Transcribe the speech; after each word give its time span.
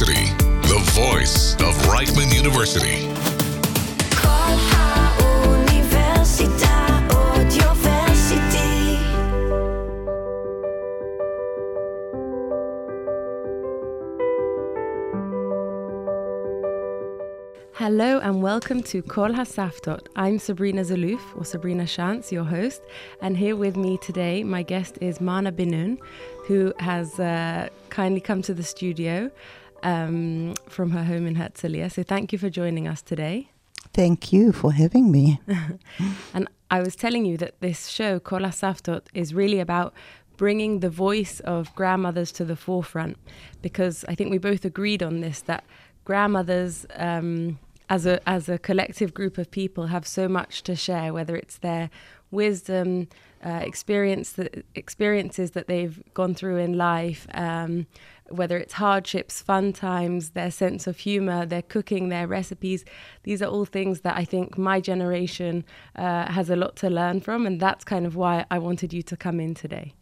University, 0.00 0.34
the 0.62 0.78
voice 0.92 1.54
of 1.56 1.74
Reichman 1.84 2.34
University. 2.34 3.06
Hello 17.74 18.20
and 18.20 18.42
welcome 18.42 18.82
to 18.84 19.02
Kol 19.02 19.30
Hasavtot. 19.30 20.06
I'm 20.16 20.38
Sabrina 20.38 20.82
Zalouf, 20.82 21.20
or 21.36 21.44
Sabrina 21.44 21.84
Shantz, 21.84 22.30
your 22.30 22.44
host, 22.44 22.82
and 23.20 23.36
here 23.36 23.56
with 23.56 23.76
me 23.76 23.98
today, 23.98 24.44
my 24.44 24.62
guest 24.62 24.96
is 25.02 25.20
Myrna 25.20 25.52
Binun, 25.52 25.98
who 26.46 26.72
has 26.78 27.18
uh, 27.18 27.68
kindly 27.90 28.20
come 28.20 28.42
to 28.42 28.54
the 28.54 28.62
studio 28.62 29.30
um, 29.82 30.54
from 30.68 30.90
her 30.90 31.04
home 31.04 31.26
in 31.26 31.36
Herzliya. 31.36 31.90
So 31.90 32.02
thank 32.02 32.32
you 32.32 32.38
for 32.38 32.50
joining 32.50 32.86
us 32.86 33.02
today. 33.02 33.50
Thank 33.92 34.32
you 34.32 34.52
for 34.52 34.72
having 34.72 35.10
me. 35.10 35.40
And 36.34 36.48
I 36.70 36.80
was 36.80 36.94
telling 36.94 37.24
you 37.26 37.36
that 37.38 37.60
this 37.60 37.88
show, 37.88 38.20
Kol 38.20 38.40
Hasavtot, 38.40 39.02
is 39.12 39.34
really 39.34 39.58
about 39.58 39.92
bringing 40.36 40.80
the 40.80 40.88
voice 40.88 41.40
of 41.40 41.74
grandmothers 41.74 42.32
to 42.32 42.44
the 42.44 42.56
forefront 42.56 43.18
because 43.60 44.04
I 44.08 44.14
think 44.14 44.30
we 44.30 44.38
both 44.38 44.64
agreed 44.64 45.02
on 45.02 45.20
this 45.20 45.40
that 45.42 45.64
grandmothers, 46.04 46.86
um, 46.96 47.58
as 47.88 48.06
a 48.06 48.26
as 48.28 48.48
a 48.48 48.56
collective 48.58 49.12
group 49.12 49.36
of 49.36 49.50
people, 49.50 49.88
have 49.88 50.06
so 50.06 50.28
much 50.28 50.62
to 50.62 50.76
share. 50.76 51.12
Whether 51.12 51.36
it's 51.36 51.58
their 51.58 51.90
wisdom, 52.30 53.08
uh, 53.44 53.60
experience, 53.62 54.32
that, 54.32 54.64
experiences 54.74 55.50
that 55.50 55.66
they've 55.66 56.02
gone 56.14 56.34
through 56.34 56.58
in 56.58 56.78
life, 56.78 57.26
um, 57.34 57.86
whether 58.30 58.56
it's 58.58 58.74
hardships, 58.74 59.42
fun 59.42 59.72
times, 59.72 60.30
their 60.30 60.50
sense 60.50 60.86
of 60.86 60.98
humor, 60.98 61.46
their 61.46 61.62
cooking, 61.62 62.08
their 62.10 62.26
recipes. 62.26 62.84
These 63.24 63.42
are 63.42 63.46
all 63.46 63.64
things 63.66 64.00
that 64.02 64.16
I 64.16 64.24
think 64.24 64.58
my 64.58 64.80
generation 64.80 65.64
uh, 65.96 66.30
has 66.32 66.50
a 66.50 66.56
lot 66.56 66.76
to 66.76 66.90
learn 66.90 67.20
from, 67.20 67.46
and 67.46 67.60
that's 67.60 67.84
kind 67.84 68.06
of 68.06 68.16
why 68.16 68.46
I 68.50 68.58
wanted 68.58 68.92
you 68.92 69.02
to 69.04 69.16
come 69.16 69.40
in 69.40 69.54
today. 69.54 69.94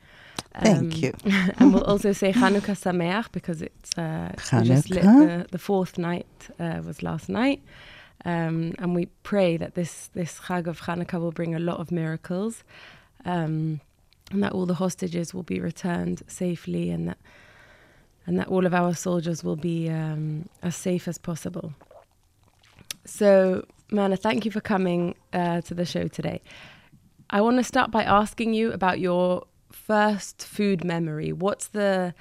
Thank 0.60 0.78
Um, 0.78 0.90
you. 0.92 1.12
and 1.58 1.74
we'll 1.74 1.84
also 1.84 2.12
say 2.12 2.32
Chanukah 2.32 2.76
Sameach 2.76 3.32
because 3.32 3.62
it's 3.62 3.96
uh, 3.98 4.32
we 4.52 4.62
just 4.62 4.90
lit 4.90 5.12
the, 5.18 5.46
the 5.52 5.58
fourth 5.58 5.98
night 5.98 6.26
uh, 6.60 6.82
was 6.84 7.02
last 7.02 7.28
night, 7.28 7.62
um, 8.24 8.74
and 8.78 8.94
we 8.94 9.06
pray 9.22 9.56
that 9.58 9.74
this 9.74 10.10
this 10.14 10.40
Chag 10.40 10.66
of 10.66 10.80
Chanukah 10.82 11.20
will 11.20 11.32
bring 11.32 11.54
a 11.54 11.58
lot 11.60 11.78
of 11.80 11.92
miracles, 11.92 12.64
um, 13.24 13.80
and 14.32 14.42
that 14.42 14.52
all 14.52 14.66
the 14.66 14.74
hostages 14.74 15.34
will 15.34 15.44
be 15.44 15.60
returned 15.60 16.22
safely, 16.28 16.90
and 16.90 17.08
that 17.08 17.18
and 18.28 18.38
that 18.38 18.48
all 18.48 18.66
of 18.66 18.74
our 18.74 18.94
soldiers 18.94 19.42
will 19.42 19.56
be 19.56 19.88
um, 19.88 20.46
as 20.62 20.76
safe 20.76 21.08
as 21.08 21.16
possible. 21.16 21.72
So, 23.06 23.64
Myrna, 23.90 24.18
thank 24.18 24.44
you 24.44 24.50
for 24.50 24.60
coming 24.60 25.14
uh, 25.32 25.62
to 25.62 25.74
the 25.74 25.86
show 25.86 26.08
today. 26.08 26.42
I 27.30 27.40
want 27.40 27.56
to 27.56 27.64
start 27.64 27.90
by 27.90 28.02
asking 28.02 28.52
you 28.52 28.70
about 28.72 29.00
your 29.00 29.46
first 29.72 30.44
food 30.44 30.84
memory. 30.84 31.32
What's 31.32 31.68
the 31.68 32.14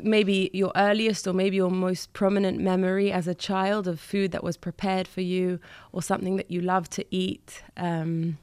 maybe 0.00 0.50
your 0.52 0.70
earliest 0.76 1.26
or 1.26 1.32
maybe 1.32 1.56
your 1.56 1.70
most 1.70 2.12
prominent 2.12 2.60
memory 2.60 3.10
as 3.10 3.26
a 3.26 3.34
child 3.34 3.88
of 3.88 3.98
food 3.98 4.30
that 4.30 4.44
was 4.44 4.56
prepared 4.56 5.08
for 5.08 5.20
you 5.20 5.58
or 5.90 6.00
something 6.00 6.36
that 6.36 6.48
you 6.48 6.60
love 6.60 6.88
to 6.90 7.04
eat? 7.10 7.64
Um, 7.76 8.38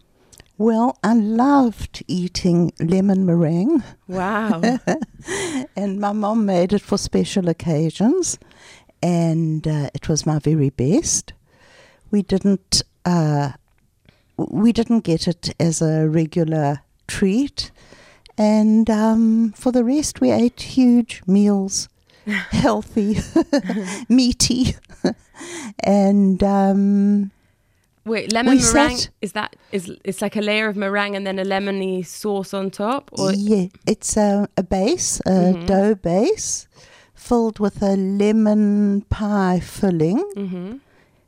Well, 0.57 0.97
I 1.03 1.13
loved 1.13 2.01
eating 2.07 2.71
lemon 2.79 3.25
meringue, 3.25 3.83
wow. 4.07 4.61
and 5.75 5.99
my 5.99 6.13
mom 6.13 6.45
made 6.45 6.71
it 6.71 6.81
for 6.81 6.97
special 6.97 7.49
occasions, 7.49 8.39
and 9.03 9.67
uh, 9.67 9.89
it 9.93 10.07
was 10.07 10.25
my 10.25 10.39
very 10.39 10.69
best. 10.69 11.33
We 12.09 12.21
didn't 12.21 12.83
uh, 13.03 13.51
we 14.37 14.71
didn't 14.71 15.01
get 15.01 15.27
it 15.27 15.53
as 15.59 15.81
a 15.81 16.07
regular 16.07 16.83
treat, 17.05 17.71
and 18.37 18.89
um, 18.89 19.51
for 19.57 19.73
the 19.73 19.83
rest, 19.83 20.21
we 20.21 20.31
ate 20.31 20.61
huge 20.61 21.21
meals, 21.27 21.89
healthy, 22.25 23.17
meaty, 24.07 24.77
and. 25.83 26.41
Um, 26.41 27.31
Wait, 28.05 28.31
lemon 28.31 28.55
We 28.57 28.61
meringue 28.61 28.97
sat- 28.97 29.09
is 29.21 29.31
that 29.33 29.55
is 29.71 29.91
it's 30.03 30.21
like 30.21 30.35
a 30.35 30.41
layer 30.41 30.67
of 30.67 30.75
meringue 30.75 31.15
and 31.15 31.25
then 31.25 31.39
a 31.39 31.43
lemony 31.43 32.05
sauce 32.05 32.53
on 32.53 32.69
top 32.69 33.09
or 33.13 33.33
yeah, 33.33 33.65
it's 33.87 34.15
a, 34.17 34.47
a 34.57 34.63
base, 34.63 35.19
a 35.25 35.29
Mhm. 35.53 35.65
dough 35.65 35.95
base, 35.95 36.67
filled 37.15 37.57
with 37.59 37.81
a 37.81 37.95
lemon 37.95 39.01
pie 39.09 39.59
filling, 39.59 40.23
Mhm. 40.35 40.79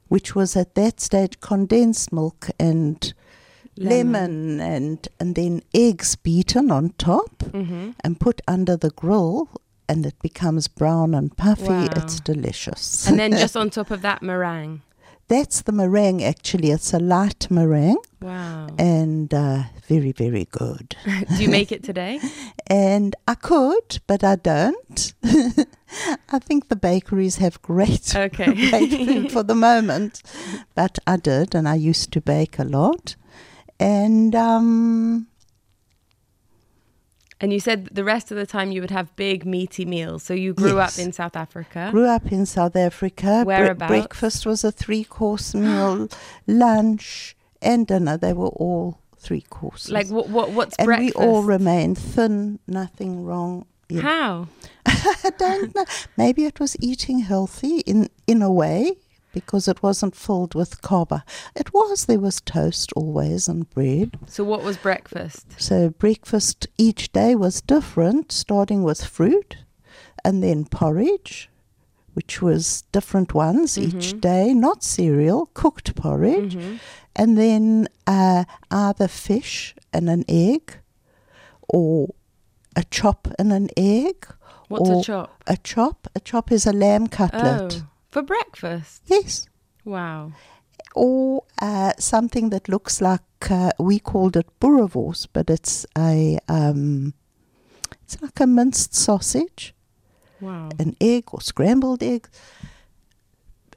which 0.07 0.35
was 0.35 0.55
at 0.55 0.75
that 0.75 0.99
stage 1.01 1.39
condensed 1.39 2.13
milk 2.13 2.49
and 2.59 3.13
lemon, 3.75 4.59
and 4.61 5.07
and 5.19 5.33
then 5.35 5.61
eggs 5.73 6.15
beaten 6.15 6.71
on 6.71 6.89
top 6.97 7.39
Mhm. 7.53 7.95
and 8.03 8.19
put 8.19 8.41
under 8.47 8.77
the 8.77 8.89
grill, 8.91 9.49
and 9.89 10.05
it 10.05 10.15
becomes 10.21 10.67
brown 10.67 11.15
and 11.15 11.35
puffy. 11.37 11.69
Wow. 11.69 11.87
It's 11.95 12.19
delicious. 12.19 13.07
And 13.07 13.17
then 13.17 13.31
just 13.31 13.55
on 13.61 13.69
top 13.69 13.89
of 13.91 14.01
that 14.03 14.21
meringue. 14.21 14.81
That's 15.27 15.61
the 15.63 15.71
meringue. 15.71 16.23
Actually, 16.23 16.71
it's 16.71 16.93
a 16.93 16.99
light 16.99 17.49
meringue 17.49 17.97
Wow. 18.21 18.67
and 18.79 19.33
uh, 19.33 19.63
very 19.87 20.11
very 20.11 20.45
good. 20.51 20.95
Do 21.05 21.43
you 21.43 21.49
make 21.49 21.71
it 21.75 21.83
today? 21.83 22.19
and 22.67 23.15
I 23.27 23.35
could, 23.35 23.99
but 24.07 24.23
I 24.23 24.35
don't. 24.35 25.13
I 26.29 26.39
think 26.39 26.67
the 26.67 26.75
bakeries 26.75 27.37
have 27.37 27.61
great, 27.61 28.15
Okay. 28.15 28.53
great 28.69 28.89
food 29.05 29.31
for 29.31 29.43
the 29.43 29.55
moment, 29.55 30.21
but 30.75 30.99
I 31.07 31.17
did, 31.17 31.55
and 31.55 31.67
I 31.67 31.75
used 31.75 32.11
to 32.13 32.21
bake 32.21 32.59
a 32.59 32.63
lot. 32.65 33.15
And 33.79 34.33
um, 34.35 35.27
And 37.39 37.53
you 37.53 37.59
said 37.59 37.89
the 37.91 38.03
rest 38.03 38.31
of 38.31 38.37
the 38.37 38.47
time 38.47 38.71
you 38.71 38.81
would 38.81 38.89
have 38.91 39.15
big 39.15 39.45
meaty 39.45 39.85
meals. 39.85 40.23
So 40.23 40.33
you 40.33 40.53
grew 40.53 40.77
Yes. 40.77 40.97
up 40.97 41.05
in 41.05 41.13
South 41.13 41.35
Africa. 41.35 41.89
grew 41.91 42.05
up 42.07 42.31
in 42.31 42.45
South 42.47 42.75
Africa. 42.75 43.41
Bre- 43.43 43.47
Whereabouts? 43.47 43.89
breakfast 43.89 44.45
was 44.45 44.63
a 44.63 44.71
three-course 44.71 45.53
meal, 45.53 46.07
lunch 46.47 47.35
and 47.61 47.85
dinner. 47.85 48.17
They 48.17 48.33
were 48.33 48.47
all 48.47 48.99
three 49.19 49.41
courses. 49.49 49.91
like 49.91 50.07
what 50.09 50.29
what 50.29 50.51
what's 50.51 50.75
and 50.77 50.85
breakfast? 50.85 51.15
we 51.17 51.25
all 51.25 51.43
remained 51.43 51.97
thin, 51.97 52.59
nothing 52.67 53.23
wrong. 53.25 53.65
Yeah. 53.89 54.01
How? 54.01 54.47
I 54.85 55.31
don't 55.37 55.75
know. 55.75 55.85
Maybe 56.17 56.45
it 56.45 56.59
was 56.59 56.75
eating 56.79 57.19
healthy 57.19 57.79
in 57.79 58.09
in 58.25 58.41
a 58.41 58.51
way 58.51 58.97
because 59.39 59.67
it 59.67 59.81
wasn't 59.83 60.15
filled 60.15 60.53
with 60.55 60.81
carb. 60.81 61.21
It 61.55 61.73
was. 61.73 62.05
There 62.05 62.19
was 62.19 62.41
toast 62.41 62.91
always 62.95 63.47
and 63.47 63.69
bread. 63.69 64.17
So 64.27 64.43
what 64.43 64.63
was 64.63 64.77
breakfast? 64.77 65.45
So 65.57 65.89
breakfast 65.89 66.67
each 66.77 67.11
day 67.11 67.35
was 67.35 67.61
different, 67.61 68.31
starting 68.31 68.83
with 68.83 69.03
fruit, 69.03 69.57
and 70.25 70.41
then 70.43 70.65
porridge, 70.65 71.49
which 72.13 72.41
was 72.41 72.83
different 72.91 73.33
ones 73.33 73.77
each 73.77 74.13
Mhm. 74.15 74.21
day. 74.21 74.53
Not 74.53 74.83
cereal, 74.83 75.49
cooked 75.53 75.95
porridge, 75.95 76.55
Mhm. 76.55 76.79
and 77.15 77.37
then 77.37 77.87
uh, 78.07 78.43
either 78.71 79.07
fish 79.07 79.75
and 79.93 80.09
an 80.09 80.23
egg, 80.27 80.77
or 81.69 82.09
a 82.75 82.83
chop 82.85 83.27
and 83.39 83.51
an 83.51 83.69
egg, 83.77 84.27
What's 84.69 84.89
a 84.89 85.01
chop? 85.03 85.43
a 85.47 85.57
chop. 85.57 86.07
A 86.15 86.19
chop 86.19 86.51
is 86.51 86.65
a 86.65 86.73
lamb 86.73 87.07
cutlet. 87.07 87.81
Oh, 87.83 87.87
for 88.17 88.23
breakfast. 88.23 89.03
Yes. 89.05 89.47
Wow. 89.85 90.31
Or 90.95 91.43
uh, 91.61 91.93
something 91.99 92.49
that 92.49 92.67
looks 92.67 92.99
like 92.99 93.51
uh, 93.51 93.71
we 93.79 93.99
called 93.99 94.35
it 94.35 94.47
boerewors, 94.59 95.27
but 95.31 95.49
it's 95.49 95.85
a 95.95 96.39
um, 96.49 97.13
it's 98.03 98.19
like 98.21 98.39
a 98.39 98.47
minced 98.47 98.95
sausage, 98.95 99.75
Wow. 100.41 100.69
an 100.79 100.95
egg 100.99 101.25
or 101.31 101.41
scrambled 101.41 102.01
egg. 102.01 102.27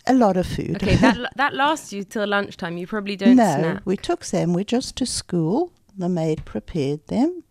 A 0.07 0.15
lot 0.15 0.37
of 0.39 0.47
food. 0.47 0.77
Okay, 0.83 0.97
that 0.97 1.17
that 1.37 1.53
lasts 1.53 1.93
you 1.93 2.05
till 2.05 2.27
lunchtime. 2.27 2.79
You 2.79 2.87
probably 2.87 3.17
don't 3.17 3.37
no, 3.37 3.55
snap. 3.59 3.83
we 3.85 3.97
took 3.97 4.25
sandwiches 4.25 4.93
to 4.93 5.05
school. 5.05 5.71
The 5.99 6.09
maid 6.09 6.45
prepared 6.47 7.07
them, 7.09 7.45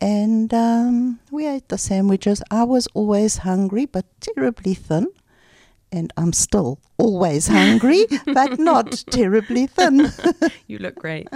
and 0.00 0.54
um, 0.54 1.18
we 1.32 1.48
ate 1.48 1.68
the 1.68 1.78
sandwiches. 1.78 2.40
I 2.52 2.62
was 2.62 2.86
always 2.94 3.38
hungry, 3.38 3.86
but 3.86 4.04
terribly 4.20 4.74
thin. 4.74 5.08
And 5.92 6.12
I'm 6.16 6.32
still 6.32 6.78
always 6.98 7.48
hungry, 7.48 8.06
but 8.26 8.58
not 8.58 9.04
terribly 9.10 9.66
thin. 9.66 10.12
You 10.66 10.78
look 10.78 10.94
great. 10.96 11.28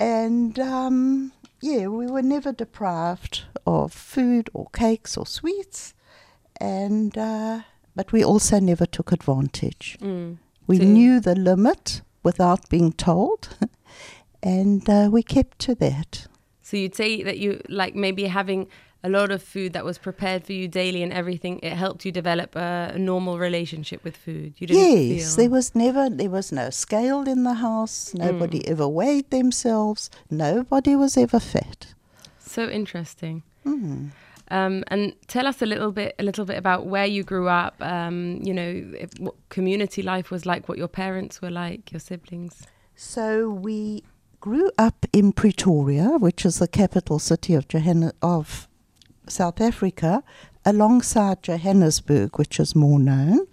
And 0.00 0.58
um, 0.58 1.32
yeah, 1.60 1.88
we 1.88 2.06
were 2.06 2.22
never 2.22 2.52
deprived 2.52 3.44
of 3.66 3.92
food 3.92 4.48
or 4.54 4.68
cakes 4.72 5.16
or 5.16 5.26
sweets. 5.26 5.94
And 6.60 7.16
uh, 7.18 7.60
but 7.94 8.12
we 8.12 8.24
also 8.24 8.60
never 8.60 8.86
took 8.86 9.12
advantage. 9.12 9.98
Mm. 10.00 10.38
We 10.66 10.78
knew 10.78 11.20
the 11.20 11.34
limit 11.34 12.00
without 12.22 12.68
being 12.70 12.92
told, 12.92 13.56
and 14.42 14.88
uh, 14.88 15.08
we 15.12 15.22
kept 15.22 15.58
to 15.60 15.74
that. 15.76 16.26
So 16.62 16.76
you'd 16.76 16.94
say 16.94 17.22
that 17.22 17.38
you 17.38 17.60
like 17.68 17.94
maybe 17.94 18.24
having 18.24 18.68
a 19.04 19.08
lot 19.08 19.30
of 19.30 19.40
food 19.42 19.70
that 19.74 19.84
was 19.84 19.98
prepared 19.98 20.40
for 20.46 20.52
you 20.54 20.66
daily 20.66 21.02
and 21.02 21.12
everything. 21.12 21.54
It 21.62 21.74
helped 21.84 22.04
you 22.06 22.12
develop 22.12 22.56
a, 22.56 22.92
a 22.94 22.98
normal 22.98 23.38
relationship 23.38 24.00
with 24.02 24.16
food. 24.16 24.54
You 24.58 24.66
didn't 24.66 24.82
Yes, 24.82 25.34
feel. 25.34 25.36
there 25.44 25.50
was 25.50 25.74
never 25.74 26.04
there 26.20 26.30
was 26.38 26.50
no 26.52 26.70
scale 26.70 27.22
in 27.34 27.44
the 27.44 27.54
house. 27.68 27.96
Nobody 28.14 28.60
Mm. 28.60 28.70
ever 28.72 28.88
weighed 28.88 29.28
themselves. 29.30 30.10
Nobody 30.30 30.94
was 30.96 31.16
ever 31.16 31.40
fat. 31.40 31.80
so 32.56 32.62
interesting. 32.80 33.42
Mm. 33.66 34.10
Um, 34.50 34.84
and 34.88 35.02
tell 35.26 35.46
us 35.46 35.62
a 35.62 35.66
little 35.66 35.90
bit, 35.90 36.14
a 36.18 36.22
little 36.22 36.44
bit 36.44 36.58
about 36.58 36.80
where 36.86 37.06
you 37.06 37.22
grew 37.24 37.48
up. 37.48 37.74
Um, 37.80 38.16
you 38.48 38.54
know, 38.58 38.70
if, 39.04 39.10
what 39.18 39.34
community 39.48 40.02
life 40.02 40.30
was 40.30 40.44
like, 40.46 40.68
what 40.68 40.78
your 40.78 40.88
parents 41.02 41.40
were 41.42 41.50
like, 41.50 41.90
your 41.92 42.00
siblings. 42.00 42.54
So 42.94 43.48
we 43.50 44.04
grew 44.40 44.70
up 44.78 45.06
in 45.12 45.32
Pretoria, 45.32 46.08
which 46.26 46.44
is 46.44 46.58
the 46.58 46.68
capital 46.68 47.18
city 47.18 47.54
of 47.54 47.66
Johanna- 47.68 48.12
of 48.22 48.68
South 49.28 49.60
Africa, 49.60 50.22
alongside 50.64 51.42
Johannesburg, 51.42 52.38
which 52.38 52.58
is 52.58 52.74
more 52.74 52.98
known. 52.98 53.46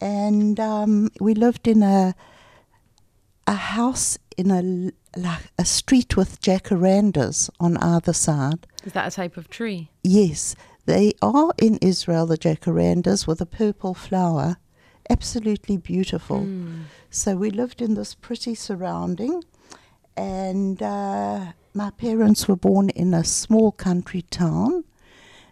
And 0.00 0.60
um, 0.60 1.10
we 1.20 1.34
lived 1.34 1.66
in 1.66 1.82
a 1.82 2.14
a 3.46 3.54
house 3.54 4.18
in 4.36 4.50
a 4.50 4.92
like 5.18 5.50
a 5.58 5.64
street 5.64 6.16
with 6.16 6.40
jacarandas 6.40 7.48
on 7.58 7.76
either 7.78 8.12
side. 8.12 8.66
Is 8.84 8.92
that 8.92 9.08
a 9.08 9.10
type 9.10 9.36
of 9.36 9.48
tree? 9.48 9.90
Yes, 10.04 10.54
they 10.84 11.12
are 11.22 11.52
in 11.60 11.78
Israel, 11.78 12.26
the 12.26 12.36
jacarandas 12.38 13.26
with 13.26 13.40
a 13.40 13.46
purple 13.46 13.94
flower. 13.94 14.58
Absolutely 15.10 15.78
beautiful. 15.78 16.40
Mm. 16.40 16.84
So 17.10 17.36
we 17.36 17.50
lived 17.50 17.80
in 17.80 17.94
this 17.94 18.14
pretty 18.14 18.54
surrounding, 18.54 19.42
and 20.18 20.82
uh, 20.82 21.52
my 21.74 21.90
parents 21.90 22.48
were 22.48 22.56
born 22.56 22.88
in 22.90 23.14
a 23.14 23.22
small 23.22 23.70
country 23.70 24.22
town, 24.22 24.82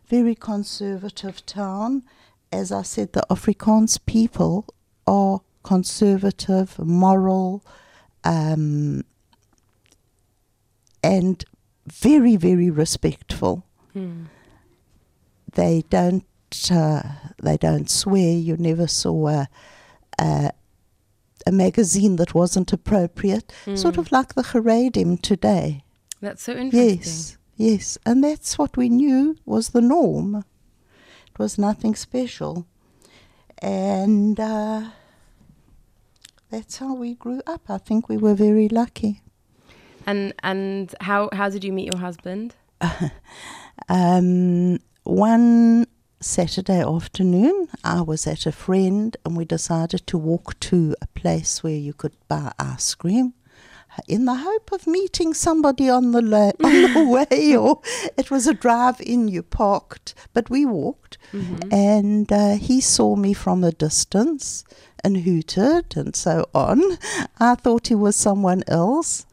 very 0.08 0.34
conservative 0.34 1.46
town. 1.46 2.02
As 2.50 2.72
I 2.72 2.82
said, 2.82 3.12
the 3.12 3.24
Afrikaans 3.30 4.04
people 4.06 4.66
are 5.06 5.40
conservative, 5.62 6.80
moral, 6.80 7.64
um, 8.24 9.04
and 11.00 11.44
very, 11.86 12.34
very 12.34 12.68
respectful. 12.68 13.64
Mm. 13.94 14.26
They 15.54 15.84
don't. 15.88 16.24
Uh, 16.70 17.02
they 17.40 17.56
don't 17.56 17.88
swear. 17.88 18.32
You 18.32 18.56
never 18.56 18.88
saw 18.88 19.28
a, 19.28 19.48
a 20.18 20.50
a 21.46 21.52
magazine 21.52 22.16
that 22.16 22.34
wasn't 22.34 22.72
appropriate. 22.72 23.52
Sort 23.74 23.94
Mm. 23.94 23.98
of 23.98 24.12
like 24.12 24.34
the 24.34 24.42
Haredim 24.42 25.20
today. 25.20 25.82
That's 26.20 26.42
so 26.42 26.52
interesting. 26.52 26.98
Yes, 26.98 27.36
yes, 27.56 27.98
and 28.06 28.24
that's 28.24 28.58
what 28.58 28.76
we 28.76 28.88
knew 28.88 29.36
was 29.44 29.68
the 29.68 29.80
norm. 29.82 30.44
It 31.32 31.38
was 31.38 31.58
nothing 31.58 31.94
special, 31.94 32.66
and 33.62 34.40
uh, 34.40 34.90
that's 36.50 36.78
how 36.78 36.94
we 36.94 37.14
grew 37.14 37.42
up. 37.46 37.68
I 37.68 37.78
think 37.78 38.08
we 38.08 38.16
were 38.16 38.34
very 38.34 38.68
lucky. 38.68 39.20
And 40.06 40.32
and 40.42 40.94
how 41.00 41.28
how 41.32 41.48
did 41.50 41.64
you 41.64 41.72
meet 41.72 41.92
your 41.92 42.00
husband? 42.00 42.54
Um, 43.88 44.78
one 45.04 45.86
Saturday 46.20 46.80
afternoon, 46.82 47.68
I 47.84 48.00
was 48.00 48.26
at 48.26 48.46
a 48.46 48.52
friend, 48.52 49.16
and 49.24 49.36
we 49.36 49.44
decided 49.44 50.06
to 50.06 50.18
walk 50.18 50.58
to 50.60 50.94
a 51.02 51.06
place 51.08 51.62
where 51.62 51.76
you 51.76 51.92
could 51.92 52.14
buy 52.26 52.52
ice 52.58 52.94
cream. 52.94 53.34
In 54.08 54.24
the 54.26 54.34
hope 54.34 54.72
of 54.72 54.86
meeting 54.86 55.32
somebody 55.34 55.88
on 55.88 56.12
the 56.12 56.20
la- 56.22 56.52
on 56.64 56.92
the 56.94 57.06
way, 57.30 57.56
or 57.56 57.80
it 58.16 58.30
was 58.30 58.46
a 58.46 58.54
drive-in 58.54 59.28
you 59.28 59.42
parked, 59.42 60.14
but 60.32 60.50
we 60.50 60.64
walked, 60.64 61.18
Mm-hmm. 61.32 61.72
and 61.74 62.32
uh, 62.32 62.54
he 62.54 62.80
saw 62.80 63.16
me 63.16 63.32
from 63.34 63.64
a 63.64 63.72
distance 63.72 64.64
and 65.02 65.16
hooted 65.18 65.96
and 65.96 66.14
so 66.14 66.46
on. 66.54 66.80
I 67.40 67.56
thought 67.56 67.88
he 67.88 67.96
was 67.96 68.14
someone 68.14 68.62
else, 68.68 69.26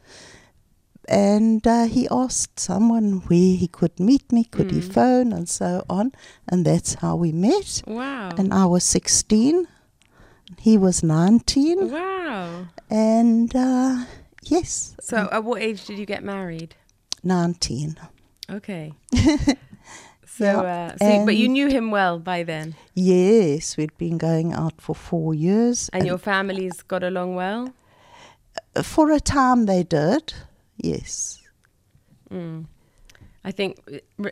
and 1.08 1.66
uh, 1.66 1.84
he 1.84 2.08
asked 2.10 2.58
someone 2.60 3.22
where 3.28 3.56
he 3.56 3.68
could 3.68 3.98
meet 4.00 4.30
me, 4.32 4.44
could 4.44 4.70
he 4.70 4.80
Mm. 4.80 4.92
phone, 4.92 5.32
and 5.32 5.48
so 5.48 5.84
on, 5.88 6.12
and 6.48 6.64
that's 6.64 6.94
how 6.94 7.16
we 7.16 7.32
met. 7.32 7.82
Wow. 7.86 8.30
And 8.38 8.52
I 8.54 8.64
was 8.66 8.84
sixteen, 8.84 9.66
he 10.58 10.78
was 10.78 11.02
nineteen, 11.02 11.90
wow. 11.90 12.66
and 12.90 13.54
uh, 13.56 14.04
yes, 14.42 14.94
So 15.00 15.28
at 15.32 15.44
what 15.44 15.62
age 15.62 15.84
did 15.86 15.98
you 15.98 16.06
get 16.06 16.22
married? 16.24 16.74
nineteen. 17.22 17.96
Okay. 18.50 18.92
so, 20.26 20.46
uh, 20.66 20.96
so 20.98 21.08
you- 21.20 21.24
but 21.26 21.36
you 21.36 21.48
knew 21.48 21.68
him 21.68 21.90
well 21.90 22.18
by 22.18 22.42
then, 22.42 22.74
Yes, 22.94 23.76
we'd 23.76 23.96
been 23.98 24.18
going 24.18 24.52
out 24.52 24.80
for 24.80 24.94
four 24.94 25.34
years, 25.34 25.88
and 25.92 26.06
your 26.06 26.18
families 26.18 26.82
got 26.82 27.02
along 27.02 27.34
well. 27.36 27.72
for 28.82 29.10
a 29.12 29.20
time 29.20 29.66
they 29.66 29.82
did. 29.82 30.34
Yes. 30.76 31.40
Mm. 32.30 32.66
I 33.46 33.50
think, 33.52 33.78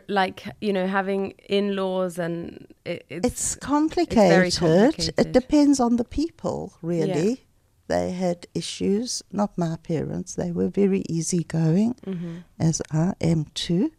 like 0.07 0.43
you 0.59 0.73
know, 0.73 0.87
having 0.87 1.31
in-laws 1.47 2.17
and 2.17 2.67
it, 2.85 3.05
it's, 3.09 3.27
It's 3.27 3.55
complicated. 3.55 4.29
very 4.29 4.51
complicated. 4.51 5.13
It 5.19 5.31
depends 5.33 5.79
on 5.79 5.97
the 5.97 6.03
people, 6.03 6.73
really. 6.81 7.45
They 7.87 8.11
had 8.11 8.47
issues, 8.55 9.21
not 9.31 9.55
my 9.57 9.75
parents. 9.83 10.33
They 10.35 10.51
were 10.51 10.69
very 10.69 11.03
easygoing, 11.09 11.95
Mhm. 12.05 12.43
as 12.59 12.81
I 12.91 13.13
am 13.21 13.45
too. 13.53 13.91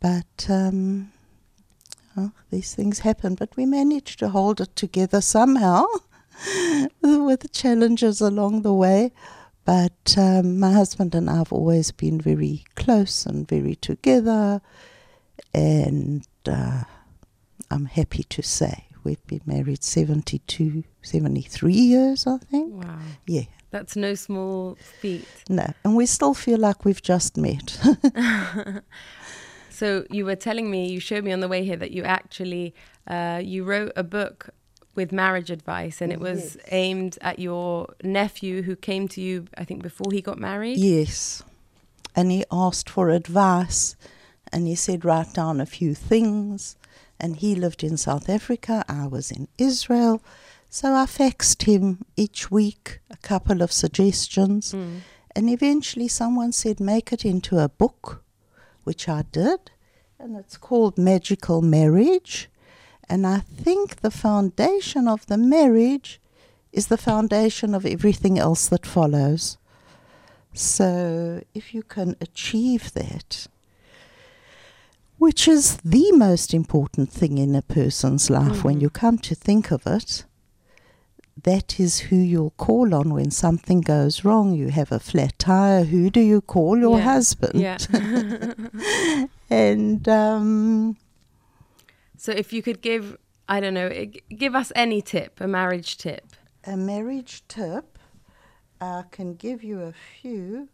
But 0.00 0.46
um, 0.48 1.12
well, 2.16 2.32
these 2.50 2.74
things 2.74 3.00
happen. 3.00 3.36
But 3.36 3.56
we 3.56 3.64
managed 3.66 4.18
to 4.18 4.28
hold 4.30 4.60
it 4.60 4.74
together 4.74 5.20
somehow 5.20 5.84
with 7.02 7.52
challenges 7.52 8.20
along 8.20 8.62
the 8.62 8.74
way. 8.74 9.12
But 9.64 10.14
um, 10.18 10.58
my 10.58 10.72
husband 10.72 11.14
and 11.14 11.30
I 11.30 11.36
have 11.36 11.52
always 11.52 11.92
been 11.92 12.20
very 12.20 12.64
close 12.74 13.26
and 13.26 13.46
very 13.48 13.76
together. 13.76 14.60
And 15.54 16.26
uh, 16.46 16.82
I'm 17.70 17.84
happy 17.86 18.24
to 18.24 18.42
say 18.42 18.86
we've 19.04 19.24
been 19.26 19.42
married 19.46 19.82
72, 19.84 20.84
73 21.02 21.72
years, 21.72 22.26
I 22.26 22.38
think. 22.38 22.84
Wow, 22.84 22.98
Yeah, 23.26 23.42
that's 23.70 23.94
no 23.96 24.14
small 24.14 24.76
feat. 25.00 25.26
no. 25.48 25.72
And 25.84 25.96
we 25.96 26.06
still 26.06 26.34
feel 26.34 26.58
like 26.58 26.84
we've 26.84 27.02
just 27.02 27.36
met. 27.36 27.78
So 29.70 30.04
you 30.10 30.26
were 30.26 30.36
telling 30.36 30.70
me, 30.70 30.92
you 30.92 31.00
showed 31.00 31.24
me 31.24 31.32
on 31.32 31.40
the 31.40 31.48
way 31.48 31.64
here 31.64 31.76
that 31.76 31.90
you 31.92 32.04
actually 32.04 32.74
uh, 33.08 33.40
you 33.42 33.64
wrote 33.64 33.92
a 33.96 34.04
book 34.04 34.50
with 34.94 35.10
marriage 35.12 35.50
advice, 35.50 36.00
and 36.02 36.12
it 36.12 36.20
was 36.20 36.56
Yes. 36.56 36.56
aimed 36.70 37.18
at 37.20 37.38
your 37.38 37.94
nephew 38.04 38.62
who 38.62 38.76
came 38.76 39.08
to 39.08 39.20
you, 39.20 39.46
I 39.56 39.64
think, 39.64 39.82
before 39.82 40.12
he 40.12 40.20
got 40.20 40.38
married. 40.38 40.78
yes. 40.78 41.42
And 42.14 42.30
he 42.30 42.44
asked 42.52 42.90
for 42.90 43.08
advice 43.08 43.96
and 44.52 44.66
he 44.66 44.74
said, 44.74 45.02
write 45.02 45.32
down 45.32 45.62
a 45.62 45.66
few 45.66 45.94
things. 45.94 46.76
And 47.18 47.36
he 47.36 47.54
lived 47.54 47.82
in 47.82 47.96
South 47.96 48.28
Africa, 48.28 48.84
I 48.86 49.06
was 49.06 49.30
in 49.30 49.48
Israel. 49.56 50.22
So 50.68 50.92
I 50.92 51.06
faxed 51.06 51.62
him 51.62 52.04
each 52.16 52.50
week 52.50 53.00
a 53.10 53.16
couple 53.16 53.62
of 53.62 53.72
suggestions. 53.72 54.74
Mm. 54.74 55.00
And 55.34 55.48
eventually 55.48 56.08
someone 56.08 56.52
said, 56.52 56.80
make 56.80 57.14
it 57.14 57.24
into 57.24 57.58
a 57.58 57.68
book, 57.70 58.22
which 58.84 59.08
I 59.08 59.22
did. 59.32 59.70
And 60.18 60.36
it's 60.36 60.58
called 60.58 60.98
Magical 60.98 61.62
Marriage. 61.62 62.50
And 63.12 63.26
I 63.26 63.40
think 63.64 63.96
the 64.00 64.10
foundation 64.10 65.06
of 65.06 65.26
the 65.26 65.36
marriage 65.36 66.18
is 66.72 66.86
the 66.86 66.96
foundation 66.96 67.74
of 67.74 67.84
everything 67.84 68.38
else 68.38 68.68
that 68.68 68.86
follows. 68.86 69.58
So 70.54 71.42
if 71.54 71.74
you 71.74 71.82
can 71.82 72.16
achieve 72.22 72.84
that, 72.94 73.48
which 75.18 75.46
is 75.46 75.76
the 75.84 76.10
most 76.12 76.54
important 76.54 77.12
thing 77.12 77.36
in 77.36 77.54
a 77.54 77.60
person's 77.62 78.30
life 78.30 78.64
when 78.64 78.76
Mhm. 78.78 78.82
you 78.82 78.90
come 78.90 79.18
to 79.18 79.34
think 79.34 79.70
of 79.70 79.86
it, 79.86 80.24
that 81.42 81.78
is 81.78 81.92
who 82.08 82.16
you'll 82.16 82.54
call 82.56 82.94
on 82.94 83.12
when 83.12 83.30
something 83.30 83.82
goes 83.82 84.24
wrong. 84.24 84.54
You 84.54 84.68
have 84.70 84.90
a 84.90 84.98
flat 84.98 85.38
tire, 85.38 85.84
who 85.84 86.08
do 86.08 86.20
you 86.20 86.40
call? 86.40 86.78
Your 86.78 86.98
Yeah. 86.98 87.12
husband. 87.12 87.60
Yeah. 87.60 87.78
And 89.50 90.08
um, 90.08 90.96
so 92.22 92.30
if 92.30 92.52
you 92.52 92.62
could 92.62 92.80
give, 92.80 93.16
I 93.48 93.58
don't 93.58 93.74
know, 93.74 93.88
give 94.44 94.54
us 94.54 94.70
any 94.76 95.02
tip, 95.02 95.40
a 95.40 95.48
marriage 95.48 95.96
tip. 95.98 96.24
a 96.64 96.76
marriage 96.76 97.42
tip, 97.48 97.98
I 98.80 99.02
can 99.10 99.34
give 99.34 99.64
you 99.64 99.80
a 99.80 99.92
few. 99.92 100.68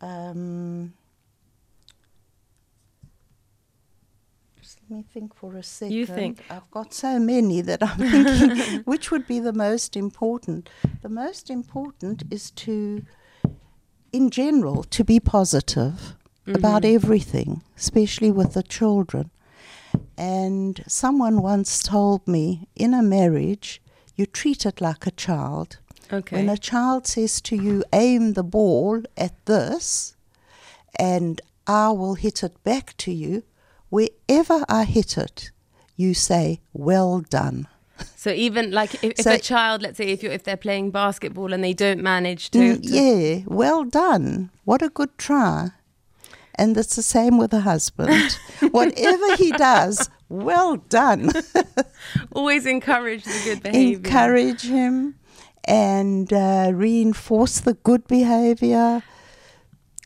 Um, 0.00 0.94
just 4.60 4.78
let 4.82 4.90
me 4.98 5.04
think 5.14 5.34
for 5.34 5.56
a 5.56 5.62
second. 5.62 5.94
You 5.94 6.06
think. 6.06 6.40
I've 6.50 6.70
got 6.70 6.94
so 6.94 7.18
many 7.18 7.60
that 7.60 7.82
I'm 7.82 7.98
thinking 7.98 8.82
which 8.92 9.10
would 9.10 9.26
be 9.26 9.40
the 9.40 9.52
most 9.52 9.94
important. 9.94 10.70
The 11.02 11.08
most 11.10 11.50
important 11.50 12.22
is 12.30 12.50
to, 12.52 13.04
in 14.12 14.30
general, 14.30 14.84
to 14.84 15.04
be 15.04 15.20
positive 15.20 16.16
about 16.46 16.82
Mhm. 16.82 16.94
everything, 16.94 17.62
especially 17.76 18.30
with 18.30 18.54
the 18.54 18.62
children. 18.62 19.30
And 20.16 20.82
someone 20.86 21.42
once 21.42 21.82
told 21.82 22.26
me 22.26 22.68
in 22.74 22.94
a 22.94 23.02
marriage, 23.02 23.80
you 24.16 24.26
treat 24.26 24.66
it 24.66 24.80
like 24.80 25.06
a 25.06 25.10
child. 25.12 25.78
Okay. 26.12 26.36
When 26.36 26.48
a 26.48 26.56
child 26.56 27.06
says 27.06 27.40
to 27.42 27.56
you, 27.56 27.84
aim 27.92 28.32
the 28.32 28.42
ball 28.42 29.02
at 29.16 29.34
this, 29.46 30.16
and 30.98 31.40
I 31.66 31.90
will 31.90 32.14
hit 32.14 32.42
it 32.42 32.62
back 32.64 32.96
to 32.98 33.12
you, 33.12 33.42
wherever 33.90 34.64
I 34.68 34.84
hit 34.84 35.18
it, 35.18 35.50
you 35.96 36.14
say, 36.14 36.60
well 36.72 37.20
done. 37.20 37.66
so 38.16 38.30
even 38.30 38.70
like 38.70 38.94
if, 39.04 39.18
if 39.18 39.26
a 39.26 39.38
child, 39.38 39.82
let's 39.82 39.98
say 39.98 40.04
if 40.08 40.22
you 40.22 40.30
if 40.30 40.44
they're 40.44 40.56
playing 40.56 40.90
basketball 40.92 41.52
and 41.52 41.62
they 41.64 41.74
don't 41.74 42.00
manage 42.02 42.50
to, 42.52 42.58
Mm, 42.58 42.82
to- 42.82 42.88
yeah, 42.88 43.42
well 43.46 43.84
done. 43.84 44.50
What 44.64 44.82
a 44.82 44.88
good 44.88 45.18
try. 45.18 45.70
And 46.58 46.76
it's 46.76 46.96
the 46.96 47.02
same 47.02 47.38
with 47.38 47.54
a 47.54 47.60
husband. 47.60 48.38
Whatever 48.72 49.36
he 49.36 49.52
does, 49.52 50.10
well 50.28 50.76
done. 50.76 51.30
always 52.32 52.66
encourage 52.66 53.24
the 53.24 53.40
good 53.44 53.62
behavior. 53.62 53.96
Encourage 53.96 54.62
him 54.62 55.14
and 55.64 56.32
uh, 56.32 56.72
reinforce 56.74 57.60
the 57.60 57.74
good 57.74 58.08
behavior. 58.08 59.02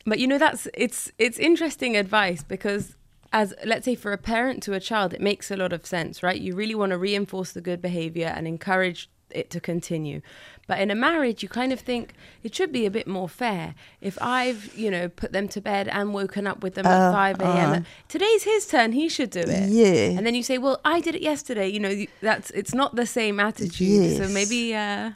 But 0.05 0.19
you 0.19 0.27
know 0.27 0.37
that's 0.37 0.67
it's 0.73 1.11
it's 1.17 1.39
interesting 1.39 1.95
advice 1.95 2.43
because 2.43 2.95
as 3.31 3.53
let's 3.65 3.85
say 3.85 3.95
for 3.95 4.11
a 4.11 4.17
parent 4.17 4.61
to 4.63 4.73
a 4.73 4.79
child 4.79 5.13
it 5.13 5.21
makes 5.21 5.49
a 5.49 5.55
lot 5.55 5.73
of 5.73 5.85
sense, 5.85 6.21
right? 6.21 6.39
You 6.39 6.55
really 6.55 6.75
want 6.75 6.91
to 6.91 6.97
reinforce 6.97 7.53
the 7.53 7.61
good 7.61 7.81
behavior 7.81 8.27
and 8.27 8.47
encourage 8.47 9.09
it 9.35 9.49
to 9.51 9.59
continue. 9.59 10.21
But 10.67 10.79
in 10.79 10.89
a 10.91 10.95
marriage 10.95 11.43
you 11.43 11.49
kind 11.49 11.73
of 11.73 11.79
think 11.79 12.13
it 12.43 12.55
should 12.55 12.71
be 12.71 12.85
a 12.85 12.91
bit 12.91 13.07
more 13.07 13.27
fair. 13.27 13.75
If 13.99 14.17
I've, 14.21 14.73
you 14.77 14.89
know, 14.89 15.09
put 15.09 15.31
them 15.33 15.47
to 15.49 15.59
bed 15.61 15.87
and 15.89 16.13
woken 16.13 16.47
up 16.47 16.63
with 16.63 16.75
them 16.75 16.85
at 16.85 17.09
Uh, 17.09 17.11
5 17.11 17.41
a.m. 17.41 17.71
uh. 17.73 17.79
Today's 18.07 18.43
his 18.43 18.65
turn, 18.67 18.93
he 18.93 19.09
should 19.09 19.29
do 19.29 19.41
it. 19.41 19.69
Yeah. 19.69 20.17
And 20.17 20.25
then 20.25 20.35
you 20.35 20.43
say, 20.43 20.57
"Well, 20.57 20.79
I 20.85 21.01
did 21.01 21.15
it 21.15 21.21
yesterday." 21.21 21.67
You 21.67 21.79
know, 21.79 22.05
that's 22.21 22.49
it's 22.51 22.73
not 22.73 22.95
the 22.95 23.05
same 23.05 23.39
attitude. 23.39 24.17
So 24.17 24.27
maybe 24.29 24.73
uh 24.75 25.11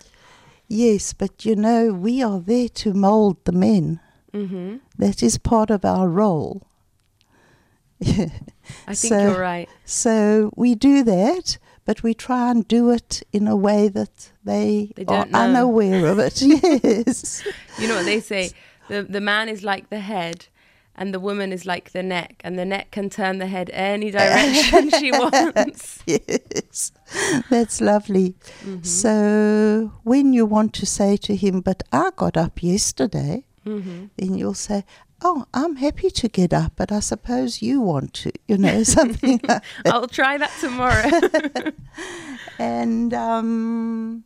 Yes, 0.69 1.13
but 1.13 1.45
you 1.45 1.55
know, 1.55 1.93
we 1.93 2.21
are 2.21 2.41
there 2.41 2.67
to 2.83 2.93
mold 2.93 3.37
the 3.45 3.53
men. 3.53 3.99
mhm. 4.33 4.79
That 4.97 5.23
is 5.23 5.37
part 5.37 5.69
of 5.71 5.85
our 5.85 6.09
role. 6.09 6.67
I 8.01 8.05
think 8.05 8.31
So- 9.13 9.19
you're 9.31 9.39
right. 9.39 9.69
So 9.85 10.51
we 10.55 10.75
do 10.75 11.03
that, 11.03 11.57
but 11.87 12.03
we 12.03 12.13
try 12.13 12.51
and 12.51 12.67
do 12.67 12.91
it 12.91 13.23
in 13.31 13.47
a 13.47 13.55
way 13.55 13.87
that 13.89 14.31
they, 14.43 14.91
They 14.95 15.05
are 15.05 15.25
know. 15.25 15.39
unaware 15.45 16.05
of 16.11 16.19
it. 16.19 16.41
yes. 16.83 17.43
You 17.79 17.87
know 17.87 17.95
what 17.95 18.05
they 18.05 18.19
say? 18.19 18.51
The 18.89 18.99
the 19.17 19.21
man 19.21 19.49
is 19.49 19.61
like 19.63 19.85
the 19.89 19.99
head 20.13 20.37
and 20.99 21.13
the 21.13 21.19
woman 21.19 21.51
is 21.53 21.65
like 21.65 21.91
the 21.91 22.03
neck 22.03 22.33
and 22.45 22.57
the 22.57 22.65
neck 22.65 22.91
can 22.91 23.09
turn 23.09 23.37
the 23.39 23.47
head 23.47 23.69
any 23.73 24.09
direction 24.19 24.89
she 24.99 25.11
wants. 25.11 25.99
yes. 26.05 26.91
That's 27.49 27.79
lovely. 27.81 28.29
Mm-hmm. 28.65 28.83
So 28.83 29.91
when 30.03 30.33
you 30.33 30.45
want 30.45 30.73
to 30.79 30.85
say 30.85 31.17
to 31.17 31.33
him, 31.35 31.61
but 31.61 31.83
I 31.91 32.09
got 32.15 32.35
up 32.45 32.61
yesterday, 32.63 33.43
hmm 33.63 34.05
then 34.17 34.31
you'll 34.39 34.53
say, 34.69 34.83
Oh, 35.21 35.45
I'm 35.53 35.77
happy 35.77 36.09
to 36.11 36.27
get 36.29 36.53
up, 36.53 36.73
but 36.75 36.91
I 36.91 36.99
suppose 36.99 37.61
you 37.61 37.81
want 37.81 38.13
to, 38.15 38.31
you 38.47 38.57
know, 38.57 38.83
something 38.97 39.39
like 39.43 39.63
I'll 39.85 40.07
try 40.07 40.37
that 40.37 40.51
tomorrow. 40.59 41.73
And 42.59 43.13
um, 43.13 44.23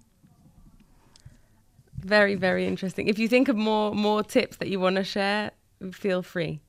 very 2.00 2.36
very 2.36 2.66
interesting. 2.66 3.08
If 3.08 3.20
you 3.20 3.28
think 3.28 3.50
of 3.50 3.56
more 3.58 3.94
more 3.94 4.24
tips 4.24 4.58
that 4.58 4.70
you 4.70 4.80
want 4.80 4.96
to 4.96 5.04
share, 5.04 5.52
feel 5.92 6.22
free. 6.24 6.62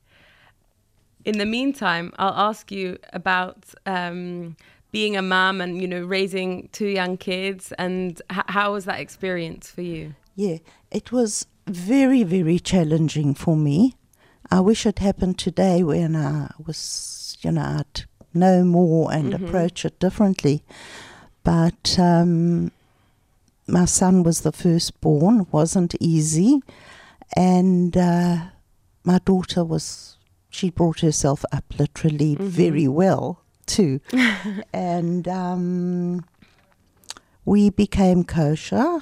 In 1.25 1.39
the 1.39 1.47
meantime, 1.47 2.13
I'll 2.19 2.49
ask 2.49 2.73
you 2.73 2.99
about 3.13 3.65
um, 3.87 4.57
being 4.91 5.17
a 5.17 5.23
mom 5.23 5.61
and 5.61 5.81
you 5.81 5.87
know 5.87 6.03
raising 6.05 6.69
two 6.73 6.89
young 6.89 7.17
kids 7.17 7.73
and 7.79 8.21
h- 8.31 8.45
how 8.49 8.73
was 8.73 8.85
that 8.87 8.99
experience 9.01 9.71
for 9.71 9.83
you? 9.83 10.15
yeah, 10.35 10.59
it 10.91 11.13
was 11.13 11.47
very, 11.69 12.23
very 12.25 12.59
challenging 12.59 13.35
for 13.35 13.55
me. 13.55 13.95
I 14.53 14.61
wish 14.61 14.85
it 14.85 14.99
happened 14.99 15.39
today 15.39 15.83
when 15.83 16.15
I 16.15 16.51
was, 16.67 17.39
you 17.41 17.53
know, 17.53 17.63
I'd 17.81 18.05
know 18.35 18.65
more 18.65 19.11
and 19.11 19.33
Mhm. 19.33 19.37
approach 19.49 19.85
it 19.87 19.99
differently. 19.99 20.63
But 21.43 21.99
um, 21.99 22.71
my 23.67 23.87
son 23.87 24.23
was 24.23 24.43
the 24.43 24.53
firstborn, 24.53 25.47
wasn't 25.51 25.95
easy. 26.01 26.61
And 27.35 27.97
uh, 27.97 28.37
my 29.05 29.19
daughter 29.25 29.65
was, 29.65 30.19
she 30.51 30.69
brought 30.69 31.01
herself 31.01 31.45
up 31.51 31.65
literally 31.79 32.37
Mhm. 32.37 32.49
very 32.49 32.89
well, 32.89 33.41
too. 33.65 34.01
and 34.75 35.27
um, 35.29 36.25
we 37.47 37.71
became 37.71 38.23
kosher. 38.25 39.01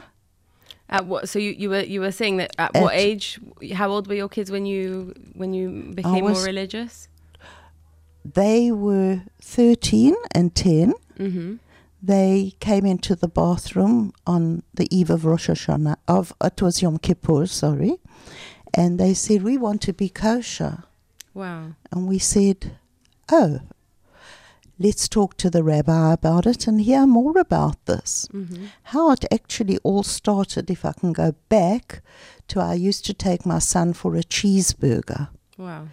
At 0.90 1.06
what? 1.06 1.28
So 1.28 1.38
you, 1.38 1.52
you 1.52 1.70
were 1.70 1.82
you 1.82 2.00
were 2.00 2.12
saying 2.12 2.38
that 2.38 2.50
at 2.58 2.74
what 2.74 2.94
age? 2.94 3.40
How 3.72 3.90
old 3.90 4.08
were 4.08 4.14
your 4.14 4.28
kids 4.28 4.50
when 4.50 4.66
you 4.66 5.14
when 5.34 5.54
you 5.54 5.92
became 5.94 6.24
was- 6.24 6.38
more 6.38 6.46
religious? 6.46 7.08
They 8.22 8.70
were 8.70 9.22
13 9.40 10.14
and 10.34 10.54
10. 10.54 10.92
Mm-hmm. 11.18 11.54
They 12.02 12.54
came 12.60 12.86
into 12.86 13.14
the 13.14 13.28
bathroom 13.28 14.12
on 14.26 14.62
the 14.74 14.94
eve 14.94 15.10
of 15.10 15.24
Rosh 15.24 15.48
Hashanah, 15.48 15.96
of, 16.08 16.32
it 16.42 16.62
was 16.62 16.80
Yom 16.80 16.98
Kippur, 16.98 17.46
sorry, 17.46 17.96
and 18.74 18.98
they 18.98 19.14
said, 19.14 19.42
We 19.42 19.58
want 19.58 19.82
to 19.82 19.92
be 19.92 20.08
kosher. 20.08 20.84
Wow. 21.34 21.72
And 21.92 22.08
we 22.08 22.18
said, 22.18 22.76
Oh, 23.30 23.60
let's 24.80 25.08
talk 25.08 25.36
to 25.36 25.50
the 25.50 25.62
rabbi 25.62 26.12
about 26.14 26.46
it 26.46 26.66
and 26.66 26.80
hear 26.80 27.06
more 27.06 27.38
about 27.38 27.84
this. 27.84 28.26
Mm-hmm. 28.32 28.64
How 28.84 29.12
it 29.12 29.26
actually 29.30 29.78
all 29.84 30.02
started, 30.02 30.70
if 30.70 30.84
I 30.84 30.92
can 30.92 31.12
go 31.12 31.34
back 31.50 32.02
to 32.48 32.60
I 32.60 32.74
used 32.74 33.04
to 33.04 33.14
take 33.14 33.44
my 33.46 33.58
son 33.60 33.92
for 33.92 34.16
a 34.16 34.22
cheeseburger. 34.22 35.28
Wow. 35.58 35.88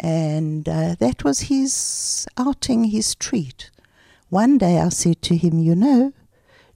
and 0.00 0.68
uh, 0.68 0.96
that 0.98 1.22
was 1.22 1.42
his 1.42 2.26
outing, 2.36 2.84
his 2.84 3.14
treat. 3.14 3.70
One 4.30 4.58
day 4.58 4.80
I 4.80 4.88
said 4.88 5.22
to 5.22 5.36
him, 5.36 5.60
You 5.60 5.76
know, 5.76 6.12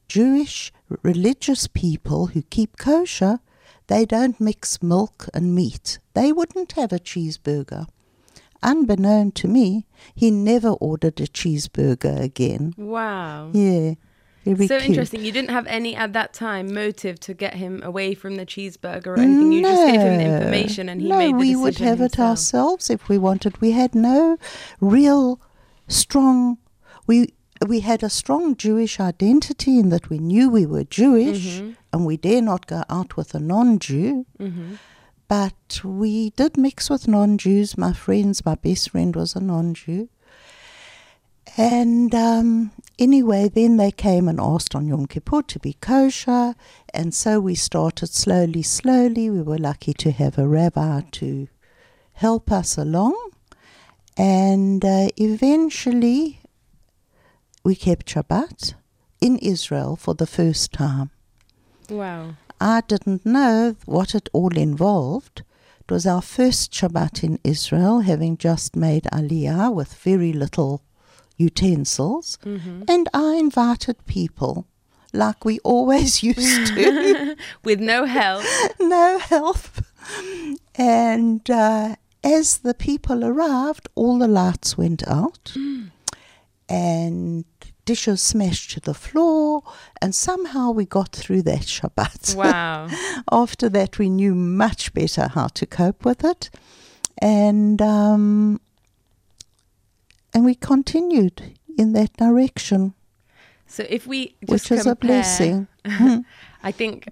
Jewish 0.06 0.72
religious 1.02 1.66
people 1.66 2.28
who 2.28 2.42
keep 2.42 2.76
kosher, 2.76 3.40
they 3.88 4.04
don't 4.04 4.40
mix 4.40 4.80
milk 4.80 5.26
and 5.34 5.54
meat. 5.54 5.98
They 6.14 6.30
wouldn't 6.30 6.72
have 6.72 6.92
a 6.92 7.00
cheeseburger. 7.00 7.88
Unbeknown 8.62 9.32
to 9.32 9.48
me, 9.48 9.86
he 10.14 10.30
never 10.30 10.70
ordered 10.70 11.20
a 11.20 11.26
cheeseburger 11.26 12.20
again. 12.20 12.74
Wow. 12.76 13.50
Yeah, 13.52 13.94
very 14.44 14.66
so 14.68 14.78
cute. 14.78 14.90
interesting. 14.90 15.24
You 15.24 15.32
didn't 15.32 15.50
have 15.50 15.66
any 15.66 15.94
at 15.96 16.12
that 16.12 16.32
time 16.32 16.72
motive 16.72 17.18
to 17.20 17.34
get 17.34 17.54
him 17.54 17.82
away 17.82 18.14
from 18.14 18.36
the 18.36 18.46
cheeseburger 18.46 19.08
or 19.08 19.18
anything. 19.18 19.52
You 19.52 19.62
just 19.62 19.86
gave 19.92 20.00
him 20.00 20.18
the 20.18 20.24
information 20.36 20.88
and 20.88 21.00
he 21.02 21.08
no, 21.08 21.18
made 21.18 21.34
the 21.34 21.38
we 21.38 21.46
decision 21.48 21.62
would 21.62 21.78
have 21.78 22.00
it 22.00 22.18
ourselves 22.18 22.88
if 22.90 23.08
we 23.08 23.18
wanted. 23.18 23.60
We 23.60 23.72
had 23.72 23.94
no 23.94 24.38
real 24.80 25.40
strong. 25.88 26.58
We 27.06 27.32
we 27.66 27.80
had 27.80 28.02
a 28.02 28.10
strong 28.10 28.54
Jewish 28.56 29.00
identity 29.00 29.78
in 29.78 29.88
that 29.88 30.10
we 30.10 30.18
knew 30.18 30.50
we 30.50 30.66
were 30.66 30.84
Jewish, 30.84 31.58
Mhm. 31.60 31.76
and 31.92 32.04
we 32.06 32.16
dare 32.18 32.42
not 32.42 32.66
go 32.66 32.82
out 32.90 33.16
with 33.16 33.34
a 33.34 33.40
non-Jew. 33.40 34.26
Mm-hmm. 34.38 34.74
But 35.28 35.80
we 35.84 36.30
did 36.30 36.56
mix 36.56 36.88
with 36.88 37.08
non-Jews. 37.08 37.76
My 37.76 37.92
friends, 37.92 38.44
my 38.44 38.54
best 38.54 38.90
friend 38.90 39.14
was 39.14 39.34
a 39.34 39.40
non-Jew. 39.40 40.08
And 41.56 42.14
um, 42.14 42.72
anyway, 42.98 43.48
then 43.48 43.76
they 43.76 43.90
came 43.90 44.28
and 44.28 44.38
asked 44.38 44.74
on 44.74 44.86
Yom 44.86 45.06
Kippur 45.06 45.42
to 45.42 45.58
be 45.58 45.72
kosher. 45.74 46.54
And 46.92 47.14
so 47.14 47.40
we 47.40 47.54
started 47.54 48.08
slowly, 48.08 48.62
slowly. 48.62 49.30
We 49.30 49.42
were 49.42 49.58
lucky 49.58 49.94
to 49.94 50.10
have 50.10 50.38
a 50.38 50.46
rabbi 50.46 51.02
to 51.12 51.48
help 52.12 52.52
us 52.52 52.76
along. 52.76 53.30
And 54.16 54.84
uh, 54.84 55.08
eventually, 55.16 56.40
we 57.64 57.74
kept 57.74 58.06
Shabbat 58.06 58.74
in 59.20 59.38
Israel 59.38 59.96
for 59.96 60.14
the 60.14 60.26
first 60.26 60.72
time. 60.72 61.10
Wow. 61.88 62.36
I 62.60 62.82
didn't 62.82 63.26
know 63.26 63.76
what 63.84 64.14
it 64.14 64.28
all 64.32 64.56
involved. 64.56 65.42
It 65.80 65.90
was 65.92 66.06
our 66.06 66.22
first 66.22 66.72
Shabbat 66.72 67.22
in 67.22 67.38
Israel, 67.44 68.00
having 68.00 68.36
just 68.36 68.74
made 68.74 69.04
Aliyah 69.12 69.72
with 69.72 69.94
very 69.94 70.32
little 70.32 70.82
utensils. 71.36 72.38
Mm-hmm. 72.44 72.82
And 72.88 73.08
I 73.14 73.36
invited 73.36 74.04
people, 74.06 74.66
like 75.12 75.44
we 75.44 75.58
always 75.60 76.22
used 76.22 76.74
to, 76.74 77.36
With 77.64 77.80
no 77.80 78.04
help. 78.04 78.44
no 78.80 79.18
help. 79.18 79.58
And 80.74 81.48
uh, 81.50 81.96
as 82.24 82.58
the 82.58 82.74
people 82.74 83.24
arrived, 83.24 83.88
all 83.94 84.18
the 84.18 84.28
lights 84.28 84.76
went 84.76 85.06
out. 85.06 85.54
And 86.68 87.44
dishes 87.86 88.20
smashed 88.20 88.72
to 88.72 88.80
the 88.80 88.92
floor, 88.92 89.62
and 90.02 90.14
somehow 90.14 90.70
we 90.72 90.84
got 90.84 91.12
through 91.12 91.42
that 91.42 91.62
Shabbat. 91.62 92.34
Wow. 92.34 92.88
After 93.32 93.70
that, 93.70 93.98
we 93.98 94.10
knew 94.10 94.34
much 94.34 94.92
better 94.92 95.28
how 95.28 95.46
to 95.46 95.64
cope 95.64 96.04
with 96.04 96.22
it. 96.22 96.50
And 97.22 97.80
um, 97.80 98.60
and 100.34 100.44
we 100.44 100.54
continued 100.54 101.56
in 101.78 101.94
that 101.94 102.14
direction, 102.18 102.92
So 103.66 103.86
if 103.88 104.06
we 104.06 104.34
just 104.40 104.50
which 104.50 104.70
is 104.70 104.86
a 104.86 104.94
blessing. 104.94 105.66
Mm. 105.86 106.24
I 106.64 106.72
think 106.72 107.06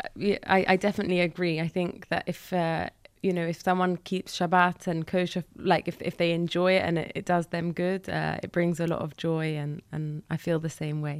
I, 0.49 0.64
I 0.66 0.76
definitely 0.76 1.21
agree. 1.21 1.61
I 1.61 1.69
think 1.69 2.09
that 2.09 2.25
if 2.26 2.52
uh, 2.52 2.90
you 3.25 3.33
know 3.33 3.47
if 3.54 3.59
someone 3.69 3.97
keeps 4.11 4.31
Shabbat 4.38 4.87
and 4.87 5.07
kosher, 5.07 5.43
like 5.73 5.85
if, 5.93 5.97
if 6.11 6.14
they 6.21 6.31
enjoy 6.33 6.71
it 6.78 6.83
and 6.87 6.99
it, 7.02 7.12
it 7.21 7.25
does 7.25 7.47
them 7.54 7.73
good, 7.73 8.02
uh, 8.09 8.37
it 8.45 8.50
brings 8.52 8.81
a 8.81 8.87
lot 8.87 9.00
of 9.07 9.11
joy, 9.16 9.47
and 9.62 9.73
and 9.95 10.23
I 10.35 10.37
feel 10.37 10.59
the 10.61 10.75
same 10.83 10.99
way. 11.09 11.19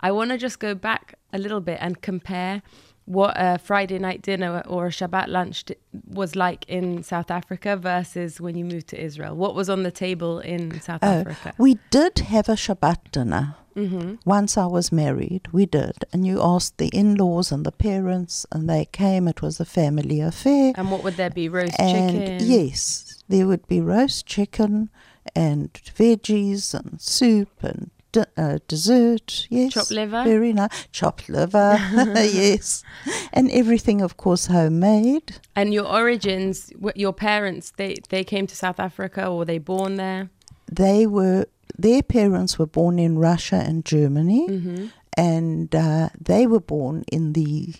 I 0.00 0.10
want 0.12 0.30
to 0.32 0.38
just 0.46 0.58
go 0.58 0.74
back 0.74 1.04
a 1.32 1.38
little 1.38 1.60
bit 1.70 1.78
and 1.80 1.92
compare 2.10 2.60
what 3.06 3.32
a 3.36 3.58
Friday 3.58 3.98
night 3.98 4.20
dinner 4.22 4.62
or 4.66 4.86
a 4.86 4.90
Shabbat 4.90 5.28
lunch 5.28 5.64
d- 5.64 5.74
was 6.20 6.30
like 6.36 6.64
in 6.68 7.02
South 7.02 7.30
Africa 7.30 7.76
versus 7.76 8.40
when 8.40 8.54
you 8.56 8.64
moved 8.64 8.88
to 8.88 8.96
Israel. 9.08 9.34
What 9.36 9.54
was 9.54 9.68
on 9.70 9.82
the 9.82 9.90
table 10.06 10.40
in 10.40 10.80
South 10.80 11.00
Oh, 11.02 11.20
Africa? 11.20 11.54
we 11.58 11.78
did 11.90 12.18
have 12.34 12.48
a 12.48 12.56
Shabbat 12.64 12.98
dinner. 13.12 13.56
Hmm 13.74 14.14
Once 14.24 14.56
I 14.56 14.66
was 14.66 14.90
married, 14.92 15.48
we 15.52 15.66
did. 15.66 16.04
And 16.12 16.26
you 16.26 16.40
asked 16.42 16.78
the 16.78 16.88
in 16.88 17.16
laws 17.16 17.52
and 17.52 17.64
the 17.66 17.72
parents, 17.72 18.46
and 18.52 18.68
they 18.68 18.84
came. 18.86 19.28
It 19.28 19.42
was 19.42 19.60
a 19.60 19.64
family 19.64 20.20
affair. 20.20 20.72
And 20.76 20.90
what 20.90 21.02
would 21.04 21.16
there 21.16 21.30
be? 21.30 21.48
Roast 21.48 21.78
and 21.80 22.24
chicken. 22.24 22.48
yes, 22.48 23.22
there 23.28 23.46
would 23.46 23.66
be 23.68 23.80
roast 23.80 24.26
chicken 24.26 24.90
and 25.34 25.72
veggies 25.98 26.74
and 26.74 27.00
soup 27.00 27.62
and 27.62 27.90
de- 28.12 28.26
uh, 28.36 28.58
dessert. 28.68 29.46
Yes, 29.50 29.72
Chopped 29.74 29.90
liver? 29.90 30.22
very 30.24 30.52
nice. 30.52 30.86
Chopped 30.92 31.28
liver, 31.28 31.76
yes, 31.92 32.84
and 33.32 33.50
everything, 33.50 34.00
of 34.02 34.16
course, 34.16 34.46
homemade. 34.46 35.36
And 35.56 35.74
your 35.74 35.86
origins, 35.86 36.70
your 36.94 37.12
parents, 37.12 37.72
they 37.76 37.96
they 38.08 38.24
came 38.24 38.46
to 38.46 38.54
South 38.56 38.78
Africa 38.80 39.26
or 39.26 39.38
were 39.38 39.44
they 39.44 39.58
born 39.58 39.96
there? 39.96 40.30
They 40.70 41.06
were 41.06 41.46
their 41.76 42.02
parents 42.02 42.58
were 42.58 42.66
born 42.66 42.98
in 42.98 43.18
Russia 43.18 43.56
and 43.56 43.84
Germany, 43.84 44.46
Mm-hmm. 44.48 44.86
and 45.16 45.74
uh, 45.74 46.08
they 46.20 46.46
were 46.46 46.60
born 46.60 47.04
in 47.10 47.32
the 47.34 47.74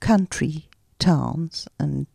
country 0.00 0.68
towns 0.98 1.68
and 1.78 2.06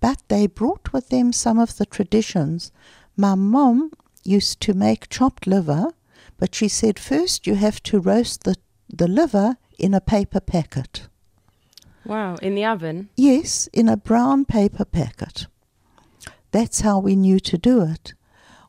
but 0.00 0.22
they 0.28 0.46
brought 0.46 0.92
with 0.92 1.08
them 1.08 1.32
some 1.32 1.58
of 1.58 1.76
the 1.78 1.86
traditions 1.86 2.70
my 3.16 3.34
mom 3.34 3.90
used 4.22 4.60
to 4.60 4.74
make 4.74 5.08
chopped 5.08 5.46
liver 5.46 5.86
but 6.38 6.54
she 6.54 6.68
said 6.68 6.98
first 6.98 7.46
you 7.46 7.54
have 7.54 7.82
to 7.82 7.98
roast 8.00 8.44
the, 8.44 8.54
the 8.92 9.08
liver 9.08 9.56
in 9.78 9.94
a 9.94 10.00
paper 10.00 10.40
packet 10.40 11.08
Wow, 12.04 12.34
in 12.42 12.54
the 12.54 12.64
oven. 12.66 13.08
yes 13.16 13.68
in 13.72 13.88
a 13.88 13.96
brown 13.96 14.44
paper 14.44 14.84
packet 14.84 15.46
that's 16.50 16.80
how 16.82 16.98
we 16.98 17.16
knew 17.16 17.40
to 17.40 17.56
do 17.56 17.80
it 17.82 18.12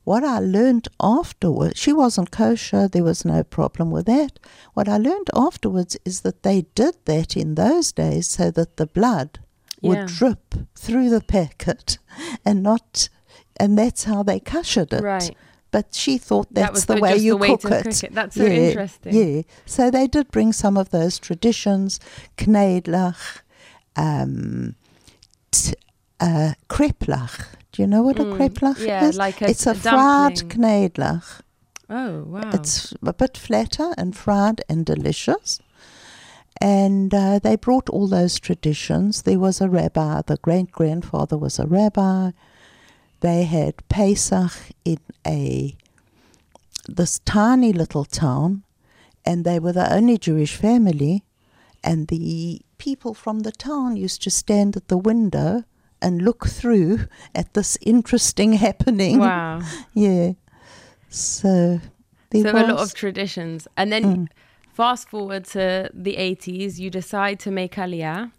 what 0.04 0.24
I 0.24 0.40
learned 0.40 0.88
afterwards, 1.02 1.80
she 1.80 1.94
wasn't 1.94 2.32
kosher, 2.32 2.88
there 2.88 3.04
was 3.04 3.24
no 3.24 3.44
problem 3.44 3.90
with 3.92 4.06
that. 4.08 4.38
What 4.74 4.90
I 4.90 4.98
learned 4.98 5.30
afterwards 5.34 5.98
is 6.06 6.22
that 6.22 6.44
they 6.44 6.64
did 6.76 6.96
that 7.06 7.38
in 7.38 7.56
those 7.56 7.92
days 7.94 8.28
so 8.28 8.52
that 8.52 8.78
the 8.78 8.86
blood 8.88 9.40
would 9.82 10.08
drip 10.08 10.56
through 10.76 11.10
the 11.10 11.22
packet 11.22 11.98
and 12.46 12.64
not, 12.64 13.10
and 13.58 13.78
that's 13.78 14.04
how 14.06 14.24
they 14.24 14.40
kashered 14.40 14.94
it. 14.94 15.02
Right. 15.04 15.36
But 15.72 15.94
she 15.96 16.18
thought 16.18 16.48
That 16.54 16.62
that's 16.62 16.74
was 16.74 16.86
the, 16.86 16.98
way 16.98 17.18
you 17.18 17.32
the 17.32 17.38
way 17.38 17.48
cook, 17.58 17.66
it. 17.72 17.84
cook 17.86 18.04
it. 18.04 18.14
That's 18.14 18.36
so 18.36 18.44
yeah, 18.46 18.52
interesting. 18.52 19.14
Yeah. 19.14 19.42
So 19.66 19.90
they 19.90 20.08
did 20.08 20.30
bring 20.32 20.54
some 20.54 20.78
of 20.78 20.90
those 20.92 21.18
traditions, 21.18 22.00
knedlach, 22.38 23.42
um, 23.96 24.76
t- 25.52 25.74
uh, 26.20 26.54
kreplach. 26.70 27.46
Do 27.74 27.82
you 27.82 27.88
know 27.88 28.04
what 28.04 28.20
a 28.20 28.24
Mm, 28.24 28.38
kreplach 28.38 28.86
yeah, 28.86 29.10
is? 29.10 29.18
like 29.18 29.42
a- 29.42 29.50
it's 29.50 29.66
a, 29.68 29.72
a 29.72 29.76
fried 29.76 30.36
knedlach. 30.50 31.42
Oh, 31.90 32.24
wow. 32.24 32.52
It's 32.54 32.94
a 33.04 33.14
bit 33.14 33.36
flatter 33.38 33.94
and 33.98 34.16
fried 34.16 34.62
and 34.70 34.86
delicious. 34.86 35.60
And 36.62 37.14
uh, 37.14 37.40
they 37.40 37.56
brought 37.58 37.90
all 37.90 38.08
those 38.08 38.40
traditions. 38.40 39.24
There 39.24 39.40
was 39.40 39.60
a 39.60 39.68
rabbi, 39.68 40.22
the 40.26 40.38
great 40.38 40.72
grandfather 40.72 41.38
was 41.38 41.60
a 41.60 41.66
rabbi. 41.66 42.32
They 43.22 43.44
had 43.44 43.88
Pesach 43.90 44.54
in 44.86 45.00
a 45.28 45.76
this 46.88 47.20
tiny 47.26 47.74
little 47.74 48.06
town, 48.06 48.64
and 49.26 49.44
they 49.46 49.58
were 49.60 49.74
the 49.74 49.92
only 49.94 50.18
Jewish 50.18 50.56
family. 50.56 51.24
And 51.84 52.08
the 52.08 52.62
people 52.78 53.14
from 53.14 53.40
the 53.40 53.52
town 53.52 53.98
used 53.98 54.22
to 54.24 54.30
stand 54.30 54.78
at 54.78 54.88
the 54.90 54.98
window 54.98 55.64
and 56.04 56.22
look 56.22 56.46
through 56.48 57.08
at 57.34 57.54
this 57.54 57.78
interesting 57.82 58.54
happening. 58.68 59.20
wow. 59.20 59.60
Yeah. 59.94 60.34
So 61.10 61.80
there 62.32 62.42
so 62.44 62.54
was 62.54 62.64
a 62.64 62.74
lot 62.74 62.80
of 62.82 62.94
traditions. 62.94 63.68
And 63.78 63.92
then 63.92 64.04
Mm. 64.04 64.28
fast 64.74 65.10
forward 65.10 65.46
to 65.54 65.90
the 65.94 66.16
80s, 66.18 66.80
you 66.80 66.90
decide 66.90 67.40
to 67.42 67.52
make 67.52 67.76
Aliyah, 67.76 68.32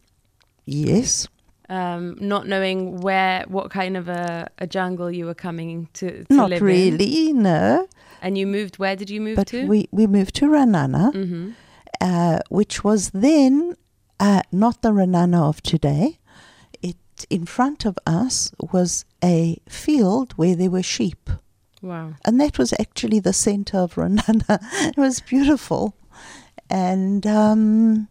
yes. 0.66 1.28
um, 1.68 2.16
not 2.20 2.46
knowing 2.46 3.00
where, 3.00 3.44
what 3.48 3.70
kind 3.70 3.96
of 3.96 4.08
a, 4.08 4.48
a 4.58 4.66
jungle 4.66 5.10
you 5.10 5.26
were 5.26 5.34
coming 5.34 5.88
to, 5.94 6.24
to 6.24 6.34
Not 6.34 6.50
live 6.50 6.60
in. 6.62 6.66
really, 6.66 7.32
no. 7.32 7.86
And 8.20 8.36
you 8.38 8.46
moved, 8.46 8.78
where 8.78 8.96
did 8.96 9.10
you 9.10 9.20
move 9.20 9.36
But 9.36 9.48
to? 9.48 9.66
we, 9.66 9.88
we 9.92 10.06
moved 10.06 10.34
to 10.36 10.46
Raanana, 10.46 11.12
hmm 11.12 11.50
uh, 12.00 12.40
which 12.50 12.82
was 12.84 13.10
then 13.10 13.76
uh, 14.20 14.42
not 14.52 14.82
the 14.82 14.90
Raanana 14.90 15.48
of 15.48 15.62
today. 15.62 16.18
In 17.30 17.46
front 17.46 17.84
of 17.84 17.96
us 18.06 18.52
was 18.72 19.04
a 19.22 19.58
field 19.68 20.32
where 20.36 20.56
there 20.56 20.70
were 20.70 20.82
sheep, 20.82 21.30
Wow. 21.82 22.14
and 22.24 22.40
that 22.40 22.58
was 22.58 22.72
actually 22.78 23.20
the 23.20 23.32
center 23.32 23.78
of 23.78 23.94
Raanana. 23.94 24.58
it 24.88 24.96
was 24.96 25.20
beautiful, 25.20 25.94
and 26.70 27.26
um, 27.26 28.08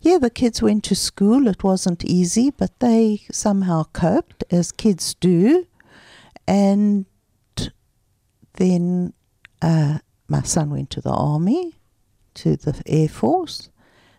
yeah, 0.00 0.18
the 0.18 0.30
kids 0.30 0.60
went 0.62 0.84
to 0.84 0.94
school. 0.94 1.48
It 1.48 1.64
wasn't 1.64 2.04
easy, 2.04 2.50
but 2.50 2.78
they 2.80 3.22
somehow 3.32 3.84
coped, 3.92 4.44
as 4.50 4.72
kids 4.72 5.14
do, 5.14 5.66
and 6.46 7.06
then 8.54 9.12
uh, 9.62 9.98
my 10.28 10.42
son 10.42 10.70
went 10.70 10.90
to 10.90 11.00
the 11.00 11.10
army, 11.12 11.78
to 12.34 12.56
the 12.56 12.80
Air 12.86 13.08
Force, 13.08 13.70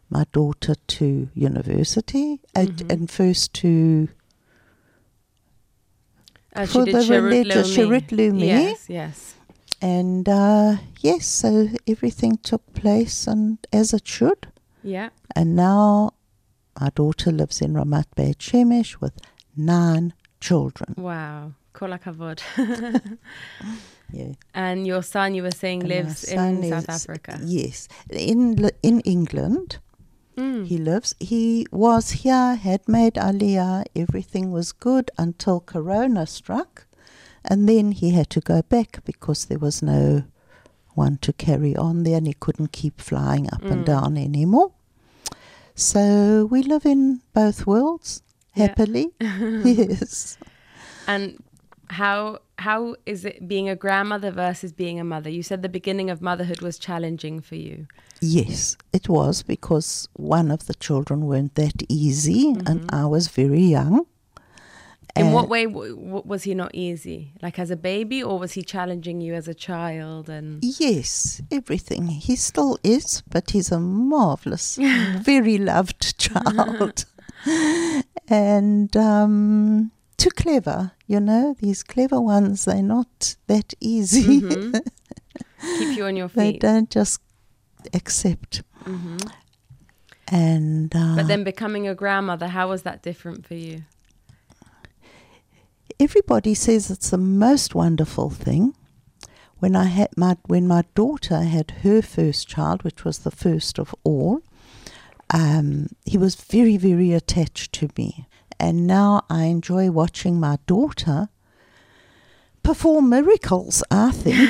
my 0.10 0.26
daughter 0.32 0.76
to 0.88 1.30
university, 1.34 2.40
and, 2.56 2.70
Mhm. 2.78 2.92
and 2.94 3.12
first 3.12 3.54
to 3.56 4.10
Uh, 6.56 6.66
she 6.66 6.72
For 6.74 6.86
the 6.86 7.06
religious. 7.22 7.76
Sherut 7.78 8.12
Yes, 8.40 8.90
yes. 8.90 9.36
and 9.82 10.28
uh, 10.28 10.78
yes, 11.00 11.26
so 11.28 11.70
everything 11.88 12.38
took 12.38 12.64
place 12.74 13.28
and 13.28 13.60
as 13.72 13.94
it 13.94 14.08
should. 14.08 14.48
Yeah. 14.84 15.10
And 15.36 15.56
now 15.56 16.14
my 16.80 16.90
daughter 16.96 17.32
lives 17.32 17.62
in 17.62 17.74
Ramat 17.74 18.06
Beit 18.16 18.40
Shemesh 18.40 19.00
with 19.00 19.14
nine 19.56 20.14
children. 20.42 20.96
Wow. 20.98 21.54
Kol 21.74 21.90
hakavod. 21.90 22.42
Yeah. 24.12 24.34
and 24.56 24.88
your 24.88 25.04
son, 25.04 25.36
you 25.36 25.44
were 25.44 25.52
saying, 25.52 25.82
And 25.82 25.90
lives 25.90 26.24
in 26.24 26.64
South 26.68 26.90
is- 26.90 27.06
Africa. 27.06 27.40
Yes, 27.46 27.88
in 28.10 28.58
in 28.82 29.02
England. 29.02 29.78
Mm. 30.40 30.66
He 30.68 30.78
lives. 30.78 31.16
He 31.20 31.68
was 31.72 32.12
here, 32.24 32.56
had 32.56 32.88
made 32.88 33.16
Aliyah. 33.16 33.86
Everything 33.96 34.52
was 34.52 34.72
good 34.72 35.12
until 35.18 35.60
Corona 35.60 36.26
struck, 36.26 36.86
and 37.44 37.68
then 37.68 37.92
he 37.92 38.12
had 38.12 38.30
to 38.32 38.40
go 38.42 38.62
back 38.62 39.04
because 39.06 39.46
there 39.46 39.60
was 39.60 39.82
no 39.82 40.24
one 40.96 41.18
to 41.22 41.34
carry 41.34 41.76
on 41.76 42.04
there, 42.04 42.18
and 42.18 42.28
he 42.28 42.34
couldn't 42.34 42.72
keep 42.72 43.02
flying 43.02 43.48
up 43.54 43.64
and 43.64 43.82
Mm. 43.84 43.86
down 43.86 44.18
anymore. 44.18 44.72
So 45.76 46.46
we 46.52 46.62
live 46.64 46.86
in 46.86 47.22
both 47.34 47.66
worlds 47.68 48.22
Yeah. 48.56 48.68
happily. 48.68 49.12
yes. 49.20 50.38
And 51.08 51.38
how 51.90 52.40
how 52.58 52.96
is 53.06 53.26
it 53.26 53.48
being 53.48 53.70
a 53.70 53.76
grandmother 53.76 54.32
versus 54.32 54.72
being 54.74 55.00
a 55.00 55.04
mother? 55.04 55.30
You 55.30 55.44
said 55.44 55.62
the 55.62 55.70
beginning 55.70 56.10
of 56.10 56.22
motherhood 56.22 56.62
was 56.62 56.78
challenging 56.78 57.40
for 57.42 57.56
you. 57.56 57.88
Yes, 58.22 58.76
it 58.94 59.08
was 59.08 59.44
because 59.44 60.08
one 60.14 60.52
of 60.52 60.66
the 60.68 60.74
children 60.76 61.26
weren't 61.26 61.56
that 61.56 61.84
easy, 61.88 62.50
and 62.68 62.82
Mhm. 62.82 62.94
I 62.94 63.06
was 63.06 63.28
very 63.30 63.62
young. 63.64 64.06
In 65.16 65.26
And- 65.28 65.34
what 65.34 65.50
way 65.50 65.66
w- 65.66 65.96
w- 65.96 66.22
was 66.26 66.44
he 66.44 66.54
not 66.54 66.72
easy? 66.76 67.34
Like 67.42 67.58
as 67.60 67.72
a 67.72 67.76
baby, 67.76 68.22
or 68.22 68.38
was 68.38 68.52
he 68.54 68.62
challenging 68.62 69.22
you 69.22 69.34
as 69.34 69.48
a 69.48 69.54
child? 69.56 70.30
And 70.30 70.64
Yes, 70.64 71.42
everything. 71.52 72.08
He 72.10 72.36
still 72.36 72.78
is, 72.84 73.24
but 73.30 73.52
he's 73.52 73.72
a 73.72 73.80
marvelous, 73.80 74.78
very 75.32 75.58
loved 75.58 76.18
child. 76.28 77.06
and 78.28 78.96
um, 78.96 79.92
too 80.20 80.30
clever, 80.32 80.92
you 81.08 81.20
know. 81.20 81.56
These 81.60 81.84
clever 81.84 82.20
ones, 82.22 82.66
they're 82.66 82.84
not 82.84 83.36
that 83.48 83.74
easy. 83.80 84.42
Mhm. 84.42 84.80
keep 85.78 85.98
you 85.98 86.06
on 86.06 86.16
your 86.16 86.30
feet. 86.30 86.36
they 86.38 86.52
don't 86.68 86.90
just 86.90 87.20
accept. 87.94 88.62
hmm 88.86 89.18
And 90.28 90.96
uh, 90.96 91.16
But 91.16 91.28
then 91.28 91.44
becoming 91.44 91.88
a 91.88 91.96
grandmother, 91.96 92.48
how 92.48 92.70
was 92.70 92.82
that 92.84 93.02
different 93.02 93.46
for 93.48 93.56
you? 93.56 93.84
everybody 96.00 96.54
says 96.54 96.90
it's 96.90 97.10
the 97.10 97.18
most 97.18 97.76
wonderful 97.76 98.30
thing. 98.30 98.74
when 99.60 99.76
I 99.76 99.86
had 99.86 100.10
my 100.16 100.38
when 100.48 100.66
my 100.68 100.84
daughter 100.96 101.42
had 101.42 101.72
her 101.84 102.02
first 102.02 102.48
child, 102.48 102.84
which 102.84 103.04
was 103.04 103.20
the 103.20 103.32
first 103.32 103.78
of 103.80 103.94
all, 104.06 104.40
um, 105.34 105.88
he 106.06 106.18
was 106.18 106.36
very 106.36 106.78
very 106.78 107.12
attached 107.12 107.74
to 107.74 107.90
me, 107.98 108.26
and 108.60 108.86
now 108.88 109.24
I 109.30 109.44
enjoy 109.46 109.90
watching 109.92 110.40
my 110.40 110.58
daughter 110.68 111.30
perform 112.64 113.10
miracles. 113.10 113.84
I 113.90 114.12
think 114.12 114.50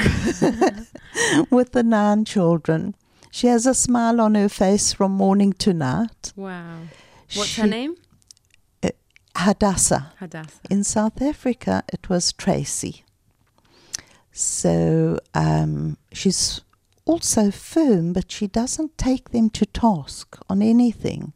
with 1.51 1.71
the 1.73 1.83
nine 1.83 2.25
children, 2.25 2.95
she 3.31 3.47
has 3.47 3.65
a 3.65 3.73
smile 3.73 4.19
on 4.19 4.35
her 4.35 4.49
face 4.49 4.93
from 4.93 5.11
morning 5.11 5.53
to 5.53 5.73
night. 5.73 6.33
Wow. 6.35 6.79
What's 7.35 7.55
her 7.57 7.63
She- 7.63 7.69
name? 7.69 7.95
Hadassah. 9.35 10.11
Hadassah. 10.17 10.59
In 10.69 10.83
South 10.83 11.21
Africa, 11.21 11.83
it 11.93 12.09
was 12.09 12.33
Tracy. 12.33 13.05
So 14.33 15.17
um, 15.33 15.97
she's 16.11 16.59
also 17.05 17.49
firm, 17.49 18.11
but 18.11 18.31
she 18.31 18.47
doesn't 18.47 18.97
take 18.97 19.29
them 19.29 19.49
to 19.51 19.65
task 19.65 20.37
on 20.49 20.61
anything. 20.61 21.31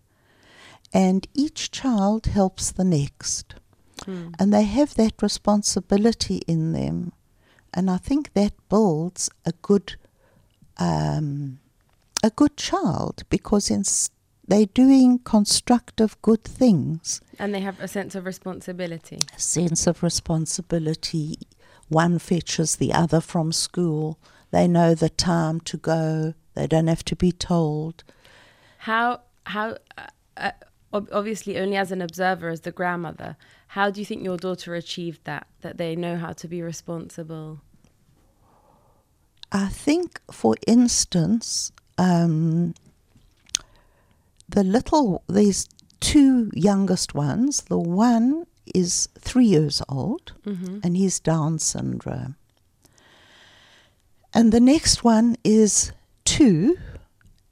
And 0.94 1.28
each 1.34 1.72
child 1.72 2.28
helps 2.28 2.72
the 2.72 2.84
next. 2.84 3.56
Hmm. 4.06 4.30
And 4.40 4.54
they 4.54 4.64
have 4.64 4.94
that 4.96 5.22
responsibility 5.22 6.42
in 6.48 6.74
them. 6.74 7.14
And 7.74 7.90
I 7.90 7.98
think 7.98 8.34
that 8.34 8.54
builds 8.70 9.30
a 9.46 9.54
good 9.62 9.96
um, 10.78 11.60
a 12.24 12.30
good 12.30 12.56
child 12.58 13.24
because 13.30 13.70
in, 13.70 13.84
they're 14.48 14.66
doing 14.66 15.20
constructive 15.20 16.20
good 16.22 16.44
things 16.44 17.22
And 17.38 17.54
they 17.54 17.60
have 17.62 17.80
a 17.80 17.88
sense 17.88 18.16
of 18.16 18.26
responsibility. 18.26 19.20
A 19.36 19.40
sense 19.40 19.88
of 19.88 20.02
responsibility. 20.04 21.38
One 21.90 22.20
fetches 22.20 22.78
the 22.78 22.94
other 22.94 23.22
from 23.22 23.52
school. 23.52 24.18
They 24.52 24.68
know 24.68 24.96
the 24.96 25.10
time 25.10 25.60
to 25.62 25.78
go. 25.78 26.34
They 26.54 26.68
don't 26.68 26.88
have 26.88 27.04
to 27.06 27.16
be 27.16 27.32
told. 27.32 28.04
How 28.80 29.22
how 29.46 29.78
uh, 29.98 30.08
uh, 30.38 30.52
ob- 30.94 31.10
obviously 31.12 31.58
only 31.58 31.76
as 31.76 31.92
an 31.92 32.02
observer 32.02 32.50
as 32.50 32.62
the 32.62 32.72
grandmother. 32.72 33.36
How 33.68 33.90
do 33.90 34.00
you 34.00 34.06
think 34.06 34.24
your 34.24 34.38
daughter 34.38 34.76
achieved 34.76 35.22
that? 35.26 35.48
That 35.62 35.78
they 35.78 35.96
know 35.96 36.18
how 36.18 36.34
to 36.34 36.48
be 36.48 36.62
responsible. 36.62 37.62
I 39.52 39.68
think, 39.68 40.20
for 40.32 40.56
instance, 40.66 41.72
um, 41.98 42.74
the 44.50 44.64
little, 44.64 45.24
these 45.30 45.68
two 46.00 46.50
youngest 46.54 47.14
ones, 47.14 47.62
the 47.64 47.78
one 47.78 48.46
is 48.74 49.10
three 49.20 49.46
years 49.46 49.82
old 49.90 50.34
Mm-hmm. 50.46 50.80
and 50.84 50.98
he's 50.98 51.20
Down 51.20 51.60
syndrome. 51.60 52.36
And 54.34 54.52
the 54.52 54.60
next 54.60 55.04
one 55.04 55.38
is 55.44 55.92
two 56.26 56.78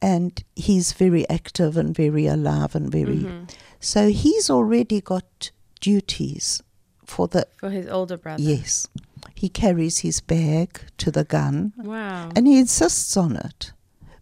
and 0.02 0.44
he's 0.56 0.94
very 0.94 1.28
active 1.30 1.78
and 1.78 1.96
very 1.96 2.26
alive 2.28 2.76
and 2.76 2.92
very. 2.92 3.20
Mhm. 3.20 3.50
So 3.80 4.10
he's 4.10 4.50
already 4.50 5.02
got 5.02 5.52
duties 5.80 6.62
for 7.06 7.28
the. 7.28 7.48
For 7.58 7.70
his 7.70 7.88
older 7.88 8.18
brother. 8.18 8.42
Yes. 8.44 8.88
He 9.36 9.50
carries 9.50 10.00
his 10.00 10.22
bag 10.22 10.80
to 10.98 11.12
the 11.12 11.24
gun 11.24 11.74
Wow. 11.78 12.30
and 12.36 12.48
he 12.48 12.58
insists 12.60 13.16
on 13.18 13.36
it. 13.36 13.74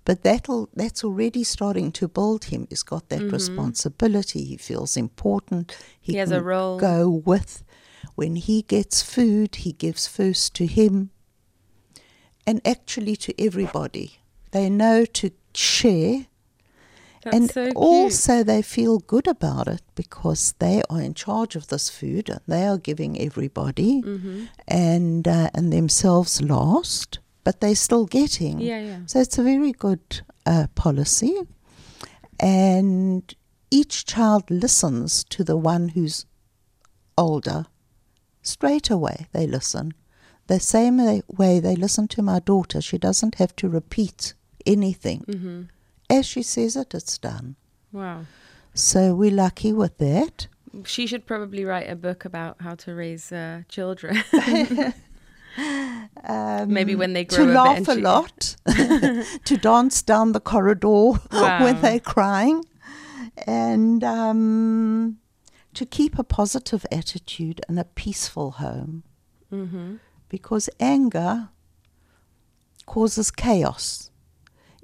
But 0.06 0.24
that'll 0.24 0.70
that's 0.76 1.04
already 1.04 1.44
starting 1.44 1.92
to 1.94 2.08
build 2.08 2.46
him. 2.46 2.68
He's 2.70 2.84
got 2.84 3.10
that 3.10 3.22
Mhm. 3.22 3.32
responsibility. 3.32 4.44
He 4.46 4.58
feels 4.58 4.98
important. 4.98 5.76
He 6.02 6.16
has 6.16 6.32
a 6.32 6.42
role. 6.42 6.80
Go 6.80 7.10
with. 7.26 7.64
When 8.16 8.36
he 8.36 8.62
gets 8.64 9.02
food, 9.02 9.56
he 9.58 9.72
gives 9.74 10.08
first 10.08 10.54
to 10.56 10.66
him, 10.66 11.12
and 12.48 12.62
actually 12.66 13.16
to 13.18 13.34
everybody. 13.42 14.20
They 14.52 14.70
know 14.70 15.06
to 15.06 15.32
share, 15.60 16.26
That's 17.24 17.36
and 17.36 17.52
so 17.52 17.72
also 17.76 18.44
they 18.44 18.62
feel 18.62 19.00
good 19.00 19.28
about 19.28 19.68
it 19.68 19.82
because 19.96 20.54
they 20.60 20.82
are 20.90 21.02
in 21.02 21.14
charge 21.14 21.56
of 21.58 21.68
this 21.68 21.90
food 21.90 22.30
and 22.30 22.40
they 22.48 22.66
are 22.66 22.78
giving 22.78 23.20
everybody 23.20 24.02
Mhm. 24.02 24.48
and 24.68 25.28
uh, 25.28 25.50
and 25.54 25.72
themselves 25.74 26.42
last, 26.42 27.20
but 27.44 27.60
they're 27.60 27.76
still 27.76 28.06
getting. 28.06 28.60
Yeah, 28.62 28.80
yeah. 28.82 29.00
So 29.06 29.20
it's 29.20 29.38
a 29.38 29.44
very 29.44 29.72
good 29.74 30.22
uh, 30.46 30.68
policy, 30.76 31.36
and 32.40 33.34
each 33.72 34.06
child 34.06 34.50
listens 34.50 35.24
to 35.26 35.44
the 35.44 35.58
one 35.58 35.90
who's 35.90 36.26
older. 37.18 37.66
Straight 38.42 38.90
away, 38.90 39.28
they 39.32 39.46
listen. 39.46 39.94
The 40.48 40.60
same 40.60 40.98
way 41.38 41.60
they 41.60 41.76
listen 41.76 42.08
to 42.10 42.22
my 42.24 42.40
daughter. 42.40 42.82
She 42.82 42.98
doesn't 42.98 43.36
have 43.36 43.56
to 43.58 43.70
repeat 43.70 44.34
anything. 44.66 45.24
Mhm. 45.28 45.68
As 46.10 46.26
she 46.26 46.44
says 46.44 46.76
it, 46.76 46.94
it's 46.94 47.18
done. 47.18 47.56
Wow. 47.92 48.26
So 48.74 49.16
we're 49.16 49.32
lucky 49.32 49.74
with 49.74 49.98
that. 49.98 50.48
She 50.86 51.08
should 51.08 51.26
probably 51.26 51.66
write 51.66 51.90
a 51.90 51.96
book 51.96 52.26
about 52.26 52.58
how 52.62 52.76
to 52.76 52.94
raise 52.94 53.32
uh, 53.32 53.64
children. 53.68 54.24
Um, 56.24 56.72
Maybe 56.72 56.96
when 56.96 57.14
they 57.14 57.26
grow 57.26 57.46
to 57.46 57.52
laugh 57.52 57.88
a 57.88 57.96
lot, 57.96 58.56
to 59.46 59.58
dance 59.58 60.02
down 60.02 60.32
the 60.32 60.40
corridor 60.40 61.20
Wow. 61.32 61.64
when 61.64 61.82
they're 61.82 62.00
crying, 62.00 62.66
and 63.48 64.04
um, 64.04 65.18
to 65.74 65.86
keep 65.86 66.20
a 66.20 66.24
positive 66.24 66.86
attitude 66.92 67.62
and 67.68 67.80
a 67.80 67.84
peaceful 67.84 68.52
home, 68.52 69.04
mm-hmm. 69.52 69.96
because 70.30 70.70
anger 70.80 71.50
causes 72.86 73.32
chaos. 73.32 74.09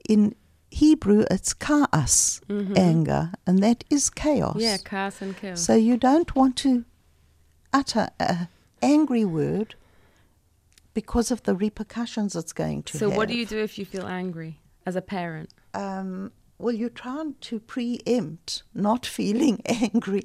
In 0.09 0.35
Hebrew, 0.71 1.25
it's 1.31 1.53
chaos, 1.53 2.41
Mhm. 2.49 2.77
anger, 2.77 3.31
and 3.47 3.59
that 3.59 3.83
is 3.89 4.09
chaos. 4.09 4.57
Yeah, 4.59 4.77
chaos 4.77 5.21
and 5.21 5.35
kill. 5.37 5.55
So 5.55 5.73
you 5.75 5.97
don't 5.97 6.35
want 6.35 6.55
to 6.57 6.85
utter 7.73 8.09
an 8.19 8.47
angry 8.81 9.25
word 9.25 9.75
because 10.93 11.31
of 11.31 11.43
the 11.43 11.55
repercussions 11.55 12.35
it's 12.35 12.53
going 12.53 12.83
to 12.83 12.97
So 12.97 13.09
have. 13.09 13.17
what 13.17 13.29
do 13.29 13.35
you 13.35 13.45
do 13.45 13.57
if 13.59 13.77
you 13.77 13.85
feel 13.85 14.05
angry 14.05 14.59
as 14.85 14.95
a 14.95 15.01
parent? 15.01 15.49
Um, 15.73 16.31
well, 16.57 16.73
you're 16.73 16.89
trying 16.89 17.35
to 17.41 17.59
preempt 17.59 18.63
not 18.73 19.05
feeling 19.19 19.61
angry. 19.65 20.23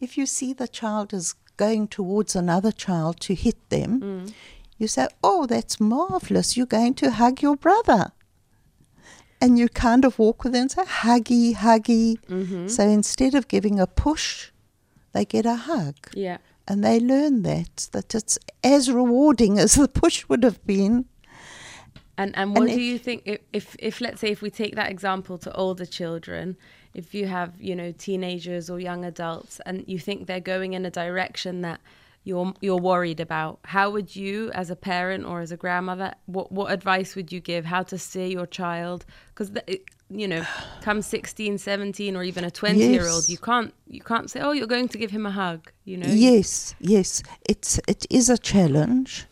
If 0.00 0.16
you 0.16 0.26
see 0.26 0.52
the 0.52 0.68
child 0.68 1.12
is 1.12 1.34
going 1.56 1.88
towards 1.88 2.34
another 2.36 2.72
child 2.72 3.20
to 3.20 3.34
hit 3.34 3.68
them, 3.68 4.00
Mm. 4.00 4.32
you 4.78 4.86
say, 4.88 5.08
"Oh, 5.22 5.44
that's 5.46 5.80
marvelous! 5.80 6.56
You're 6.56 6.66
going 6.66 6.94
to 6.94 7.10
hug 7.10 7.42
your 7.42 7.56
brother." 7.56 8.12
And 9.40 9.58
you 9.58 9.68
kind 9.68 10.04
of 10.04 10.18
walk 10.18 10.42
with 10.44 10.52
them 10.52 10.62
and 10.62 10.70
say, 10.70 10.82
huggy, 10.84 11.54
huggy. 11.54 12.18
Mhm. 12.28 12.68
So 12.68 12.82
instead 12.82 13.34
of 13.34 13.46
giving 13.48 13.78
a 13.80 13.86
push, 13.86 14.50
they 15.12 15.24
get 15.24 15.46
a 15.46 15.54
hug. 15.56 15.96
Yeah. 16.14 16.38
and 16.70 16.84
they 16.84 17.00
learn 17.00 17.42
that 17.44 17.88
that 17.92 18.14
it's 18.14 18.38
as 18.62 18.90
rewarding 18.90 19.58
as 19.58 19.72
the 19.74 19.88
push 19.88 20.28
would 20.28 20.44
have 20.44 20.60
been. 20.66 21.06
And 22.18 22.34
and 22.36 22.50
And 22.50 22.50
what 22.58 22.66
do 22.68 22.74
if- 22.74 22.80
you 22.80 22.98
think 22.98 23.22
if, 23.24 23.38
if 23.52 23.76
if 23.78 24.00
let's 24.00 24.20
say 24.20 24.30
if 24.30 24.42
we 24.42 24.50
take 24.50 24.74
that 24.76 24.90
example 24.90 25.38
to 25.38 25.50
older 25.56 25.86
children, 25.86 26.56
if 26.92 27.14
you 27.14 27.26
have, 27.28 27.50
you 27.60 27.74
know, 27.76 27.92
teenagers 27.92 28.68
or 28.68 28.78
young 28.80 29.04
adults 29.04 29.60
and 29.66 29.84
you 29.86 29.98
think 29.98 30.26
they're 30.26 30.40
going 30.54 30.72
in 30.74 30.84
a 30.84 30.90
direction 30.90 31.62
that 31.62 31.80
you're 32.24 32.52
you're 32.60 32.80
worried 32.80 33.20
about, 33.20 33.58
how 33.64 33.90
would 33.90 34.14
you 34.14 34.50
as 34.52 34.70
a 34.70 34.76
parent 34.76 35.24
or 35.24 35.40
as 35.40 35.52
a 35.52 35.56
grandmother 35.56 36.14
what 36.26 36.52
what 36.52 36.72
advice 36.72 37.14
would 37.16 37.32
you 37.32 37.40
give? 37.40 37.64
How 37.64 37.82
to 37.84 37.98
steer 37.98 38.26
your 38.26 38.46
child? 38.46 39.06
Because 39.28 39.50
you 40.10 40.28
know, 40.28 40.44
come 40.82 41.02
16, 41.02 41.58
17 41.58 42.16
or 42.16 42.22
even 42.22 42.44
a 42.44 42.50
20 42.50 42.78
year 42.78 43.08
old, 43.08 43.28
you 43.28 43.38
can't 43.38 43.72
you 43.86 44.00
can't 44.00 44.30
say, 44.30 44.40
"Oh, 44.40 44.52
you're 44.52 44.66
going 44.66 44.88
to 44.88 44.98
give 44.98 45.10
him 45.10 45.26
a 45.26 45.30
hug," 45.30 45.72
you 45.84 45.96
know? 45.96 46.08
Yes, 46.08 46.74
yes, 46.80 47.22
it's 47.48 47.80
it 47.86 48.06
is 48.10 48.28
a 48.28 48.38
challenge, 48.38 49.26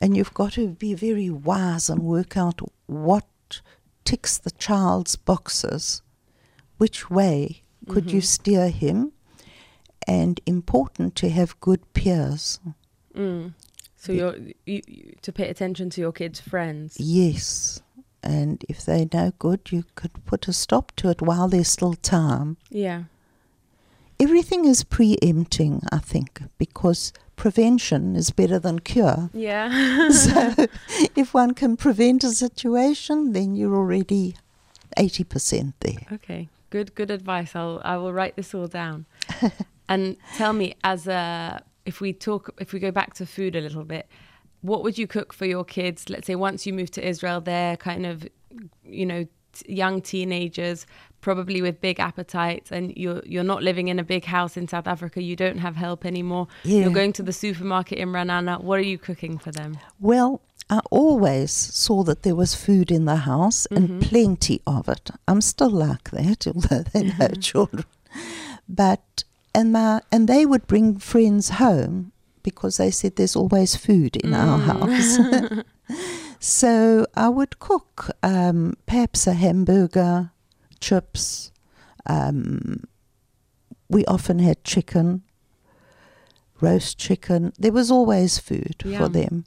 and 0.00 0.16
you've 0.16 0.34
got 0.34 0.52
to 0.52 0.68
be 0.68 0.94
very 0.94 1.30
wise 1.30 1.88
and 1.90 2.02
work 2.02 2.36
out 2.36 2.60
what 2.86 3.26
ticks 4.04 4.38
the 4.38 4.50
child's 4.50 5.16
boxes, 5.16 6.02
which 6.78 7.10
way 7.10 7.62
could 7.88 8.10
you 8.10 8.18
mm-hmm. 8.18 8.24
steer 8.24 8.68
him, 8.68 9.12
and 10.06 10.40
important 10.46 11.14
to 11.16 11.30
have 11.30 11.58
good 11.60 11.80
peers. 11.94 12.60
Mm. 13.14 13.54
So 13.96 14.12
you're 14.12 14.36
you, 14.66 14.82
you, 14.86 15.14
to 15.22 15.32
pay 15.32 15.48
attention 15.48 15.90
to 15.90 16.00
your 16.00 16.12
kids' 16.12 16.40
friends. 16.40 16.96
Yes, 16.98 17.82
and 18.22 18.64
if 18.68 18.84
they're 18.84 19.08
no 19.12 19.32
good, 19.38 19.70
you 19.70 19.84
could 19.94 20.24
put 20.26 20.48
a 20.48 20.52
stop 20.52 20.92
to 20.96 21.10
it 21.10 21.22
while 21.22 21.48
there's 21.48 21.68
still 21.68 21.94
time. 21.94 22.56
Yeah. 22.70 23.04
Everything 24.20 24.64
is 24.66 24.84
preempting, 24.84 25.82
I 25.90 25.98
think, 25.98 26.42
because 26.56 27.12
prevention 27.34 28.14
is 28.14 28.30
better 28.30 28.58
than 28.58 28.78
cure. 28.78 29.30
Yeah. 29.32 30.08
so 30.10 30.54
if 31.16 31.34
one 31.34 31.54
can 31.54 31.76
prevent 31.76 32.22
a 32.22 32.30
situation, 32.30 33.32
then 33.32 33.56
you're 33.56 33.74
already 33.74 34.36
80% 34.96 35.72
there. 35.80 36.06
Okay, 36.12 36.48
good 36.70 36.94
good 36.94 37.10
advice. 37.10 37.56
I'll 37.56 37.80
I 37.84 37.96
will 37.96 38.12
write 38.12 38.36
this 38.36 38.54
all 38.54 38.68
down. 38.68 39.06
and 39.88 40.16
tell 40.36 40.52
me, 40.52 40.74
as 40.84 41.06
a 41.06 41.62
if 41.84 42.00
we 42.00 42.12
talk 42.12 42.54
if 42.58 42.72
we 42.72 42.78
go 42.78 42.90
back 42.90 43.14
to 43.14 43.26
food 43.26 43.56
a 43.56 43.60
little 43.60 43.84
bit, 43.84 44.08
what 44.60 44.82
would 44.82 44.96
you 44.98 45.06
cook 45.06 45.32
for 45.32 45.46
your 45.46 45.64
kids? 45.64 46.08
Let's 46.08 46.26
say 46.26 46.34
once 46.34 46.66
you 46.66 46.72
move 46.72 46.90
to 46.92 47.06
Israel, 47.06 47.40
they're 47.40 47.76
kind 47.76 48.06
of, 48.06 48.26
you 48.84 49.04
know, 49.04 49.26
t- 49.52 49.72
young 49.72 50.00
teenagers, 50.00 50.86
probably 51.20 51.60
with 51.60 51.80
big 51.80 52.00
appetites, 52.00 52.70
and 52.70 52.96
you're 52.96 53.22
you're 53.26 53.44
not 53.44 53.62
living 53.62 53.88
in 53.88 53.98
a 53.98 54.04
big 54.04 54.24
house 54.24 54.56
in 54.56 54.68
South 54.68 54.86
Africa. 54.86 55.22
You 55.22 55.36
don't 55.36 55.58
have 55.58 55.76
help 55.76 56.06
anymore. 56.06 56.46
Yeah. 56.64 56.82
You're 56.82 56.92
going 56.92 57.12
to 57.14 57.22
the 57.22 57.32
supermarket 57.32 57.98
in 57.98 58.08
Raanana. 58.10 58.62
What 58.62 58.78
are 58.78 58.84
you 58.84 58.98
cooking 58.98 59.38
for 59.38 59.50
them? 59.50 59.78
Well, 59.98 60.42
I 60.70 60.80
always 60.90 61.50
saw 61.50 62.02
that 62.04 62.22
there 62.22 62.36
was 62.36 62.54
food 62.54 62.90
in 62.90 63.04
the 63.04 63.16
house 63.16 63.66
and 63.66 63.88
mm-hmm. 63.88 63.98
plenty 64.00 64.62
of 64.66 64.88
it. 64.88 65.10
I'm 65.26 65.40
still 65.40 65.70
like 65.70 66.10
that, 66.12 66.46
although 66.54 66.82
they're 66.82 67.02
mm-hmm. 67.02 67.22
no 67.22 67.28
children. 67.40 67.84
But 68.68 69.24
and 69.54 69.72
my 69.72 70.00
and 70.10 70.28
they 70.28 70.46
would 70.46 70.66
bring 70.66 70.98
friends 70.98 71.50
home 71.50 72.12
because 72.42 72.76
they 72.76 72.90
said 72.90 73.16
there's 73.16 73.36
always 73.36 73.76
food 73.76 74.16
in 74.16 74.34
our 74.34 74.58
house. 74.58 75.18
so 76.40 77.06
I 77.14 77.28
would 77.28 77.58
cook 77.58 78.10
um, 78.22 78.74
perhaps 78.86 79.26
a 79.26 79.34
hamburger, 79.34 80.32
chips. 80.80 81.52
Um, 82.06 82.84
we 83.88 84.04
often 84.06 84.40
had 84.40 84.64
chicken, 84.64 85.22
roast 86.60 86.98
chicken. 86.98 87.52
There 87.58 87.72
was 87.72 87.90
always 87.90 88.38
food 88.38 88.82
for 88.82 89.08
them. 89.08 89.44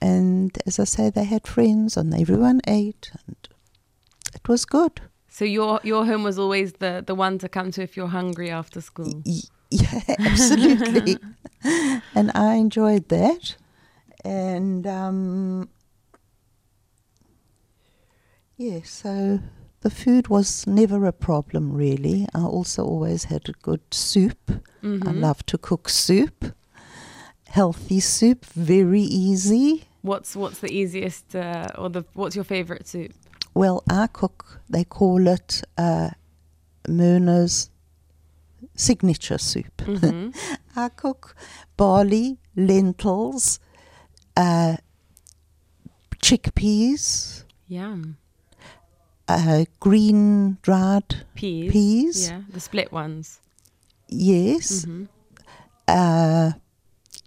And 0.00 0.56
as 0.66 0.78
I 0.78 0.84
say, 0.84 1.10
they 1.10 1.24
had 1.24 1.46
friends 1.46 1.96
and 1.96 2.14
everyone 2.14 2.60
ate 2.66 3.10
and 3.26 3.36
it 4.34 4.48
was 4.48 4.64
good. 4.64 5.00
So 5.34 5.44
your 5.44 5.80
your 5.82 6.06
home 6.06 6.22
was 6.22 6.38
always 6.38 6.74
the 6.74 7.02
the 7.04 7.14
one 7.16 7.38
to 7.38 7.48
come 7.48 7.72
to 7.72 7.82
if 7.82 7.96
you're 7.96 8.06
hungry 8.06 8.50
after 8.50 8.80
school. 8.80 9.20
Yeah, 9.68 10.00
absolutely. 10.20 11.18
and 12.14 12.30
I 12.36 12.54
enjoyed 12.54 13.08
that. 13.08 13.56
And 14.24 14.86
um, 14.86 15.68
yeah, 18.56 18.78
so 18.84 19.40
the 19.80 19.90
food 19.90 20.28
was 20.28 20.68
never 20.68 21.04
a 21.04 21.12
problem 21.12 21.72
really. 21.72 22.28
I 22.32 22.44
also 22.44 22.84
always 22.84 23.24
had 23.24 23.48
a 23.48 23.52
good 23.60 23.82
soup. 23.90 24.38
I 24.48 24.52
Mhm. 24.86 25.20
love 25.20 25.44
to 25.46 25.58
cook 25.58 25.88
soup. 25.88 26.54
Healthy 27.48 27.98
soup, 28.00 28.44
very 28.44 29.02
easy. 29.02 29.88
What's 30.02 30.36
what's 30.36 30.60
the 30.60 30.70
easiest 30.70 31.34
uh, 31.34 31.66
or 31.76 31.90
the 31.90 32.04
what's 32.14 32.36
your 32.36 32.44
favorite 32.44 32.86
soup? 32.86 33.12
Well, 33.54 33.82
I 33.88 34.08
cook, 34.08 34.60
they 34.68 34.84
call 34.84 35.26
it 35.28 35.62
uh, 35.78 36.10
Myrna's 36.88 37.70
signature 38.74 39.38
soup. 39.38 39.76
Mhm. 39.86 40.34
I 40.76 40.88
cook 40.88 41.36
barley, 41.76 42.38
lentils, 42.56 43.60
uh, 44.36 44.76
chickpeas, 46.20 47.44
Yum. 47.68 48.16
uh, 49.28 49.64
green 49.80 50.58
dried 50.62 51.24
Peas. 51.34 51.72
peas. 51.72 52.28
Yeah, 52.28 52.42
the 52.48 52.60
split 52.60 52.92
ones. 52.92 53.40
Yes. 54.08 54.84
Mhm. 54.84 55.08
Uh, 55.86 56.52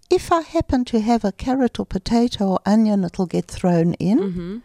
if 0.10 0.32
I 0.32 0.42
happen 0.42 0.84
to 0.86 1.00
have 1.00 1.24
a 1.24 1.32
carrot 1.32 1.80
or 1.80 1.86
potato 1.86 2.48
or 2.52 2.60
onion, 2.66 3.04
it'll 3.04 3.26
get 3.28 3.48
thrown 3.48 3.94
in. 3.96 4.20
Mhm. 4.20 4.62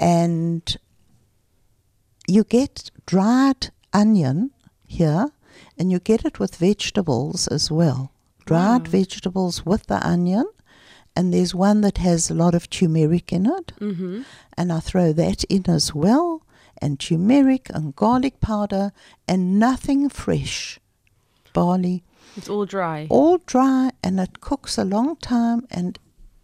And 0.00 0.76
you 2.26 2.42
get 2.44 2.90
dried 3.06 3.70
onion 3.92 4.50
here 4.86 5.26
and 5.78 5.90
you 5.92 5.98
get 5.98 6.24
it 6.24 6.38
with 6.40 6.56
vegetables 6.56 7.46
as 7.48 7.70
well 7.70 8.10
dried 8.46 8.86
Wow. 8.86 8.90
vegetables 8.90 9.64
with 9.66 9.86
the 9.86 10.04
onion 10.06 10.46
and 11.14 11.34
there's 11.34 11.54
one 11.54 11.80
that 11.82 11.98
has 11.98 12.30
a 12.30 12.34
lot 12.34 12.54
of 12.54 12.70
turmeric 12.70 13.32
in 13.32 13.46
it 13.46 13.72
Mhm. 13.78 14.24
and 14.56 14.72
i 14.72 14.80
throw 14.80 15.12
that 15.12 15.44
in 15.44 15.64
as 15.68 15.94
well 15.94 16.42
and 16.82 16.98
turmeric 16.98 17.68
and 17.74 17.94
garlic 17.94 18.40
powder 18.40 18.92
and 19.28 19.58
nothing 19.58 20.08
fresh 20.08 20.80
barley 21.52 22.02
It's 22.36 22.48
all 22.48 22.64
dry. 22.64 23.06
all 23.10 23.38
dry 23.38 23.90
and 24.02 24.18
it 24.20 24.40
cooks 24.40 24.78
a 24.78 24.84
long 24.84 25.16
time 25.16 25.66
and 25.70 25.98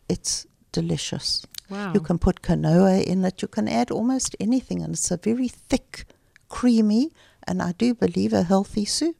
it's 0.09 0.47
delicious 0.73 1.47
Wow. 1.71 1.93
you 1.95 2.01
can 2.01 2.19
put 2.19 2.43
quinoa 2.43 3.03
in 3.03 3.25
it. 3.25 3.43
You 3.43 3.49
can 3.49 3.67
add 3.69 3.91
almost 3.91 4.37
anything, 4.41 4.83
and 4.83 4.95
it's 4.95 5.11
a 5.11 5.17
very 5.17 5.49
thick, 5.49 6.05
creamy, 6.49 7.13
and 7.47 7.61
I 7.63 7.73
do 7.73 7.95
believe 7.95 8.33
a 8.33 8.43
healthy 8.45 8.85
soup. 8.85 9.17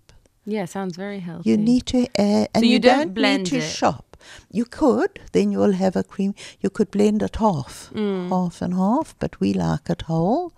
yeah, 0.49 0.65
sounds 0.67 0.97
very 0.97 1.19
healthy. 1.21 1.51
You 1.51 1.57
need 1.57 1.87
to 1.87 2.07
add, 2.21 2.49
and 2.55 2.65
you 2.65 2.73
you, 2.75 2.79
don't 2.79 2.99
don't, 3.07 3.15
blend 3.15 3.43
need 3.45 3.51
to 3.51 3.57
it? 3.59 3.69
shop. 3.79 4.17
You 4.51 4.65
could, 4.65 5.19
then 5.33 5.51
you'll 5.53 5.73
have 5.85 5.97
a 5.97 6.05
cream. 6.05 6.35
You 6.61 6.71
could 6.71 6.91
blend 6.91 7.23
it 7.23 7.37
half, 7.37 7.91
Mm. 7.95 8.29
half 8.29 8.63
and 8.63 8.75
half, 8.75 9.15
but 9.19 9.41
we 9.41 9.53
like 9.53 9.91
it 9.91 10.03
whole. 10.03 10.53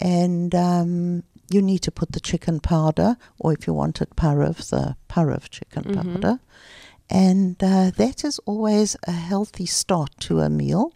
And 0.00 0.54
um, 0.54 1.22
you 1.50 1.62
need 1.62 1.80
to 1.82 1.90
put 1.90 2.12
the 2.12 2.20
chicken 2.20 2.60
powder, 2.60 3.16
or 3.38 3.52
if 3.52 3.66
you 3.66 3.72
wanted 3.74 4.10
parav, 4.16 4.56
the 4.70 4.96
parav 5.08 5.48
chicken 5.48 5.84
Mhm. 5.84 5.94
powder. 5.96 6.38
And 7.10 7.62
uh, 7.62 7.90
that 7.96 8.24
is 8.24 8.38
always 8.46 8.96
a 9.06 9.12
healthy 9.12 9.66
start 9.66 10.10
to 10.20 10.40
a 10.40 10.48
meal. 10.48 10.92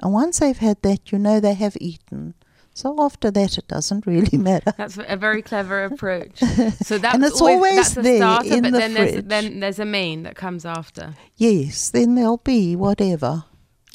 And 0.00 0.12
once 0.12 0.38
they've 0.40 0.56
had 0.58 0.82
that, 0.82 1.10
you 1.12 1.18
know 1.18 1.40
they 1.40 1.54
have 1.54 1.76
eaten. 1.80 2.34
So 2.74 2.94
after 3.02 3.30
that, 3.30 3.56
it 3.56 3.68
doesn't 3.68 4.06
really 4.06 4.36
matter. 4.50 4.72
That's 4.76 4.98
a 4.98 5.16
very 5.16 5.40
clever 5.42 5.84
approach. 5.84 6.38
So 6.82 6.98
that's 6.98 7.14
And 7.14 7.24
it's 7.24 7.40
always, 7.40 7.56
always 7.56 7.76
that's 7.76 7.96
a 7.96 8.02
there 8.02 8.16
starter, 8.18 8.54
in 8.54 8.62
but 8.62 8.72
the 8.72 8.78
then 8.78 8.94
there's 8.94 9.12
fridge. 9.12 9.24
then 9.28 9.60
there's 9.60 9.78
a 9.78 9.84
main 9.86 10.22
that 10.24 10.36
comes 10.36 10.66
after. 10.66 11.14
Yes, 11.36 11.88
then 11.90 12.14
there'll 12.16 12.36
be 12.36 12.76
whatever. 12.76 13.44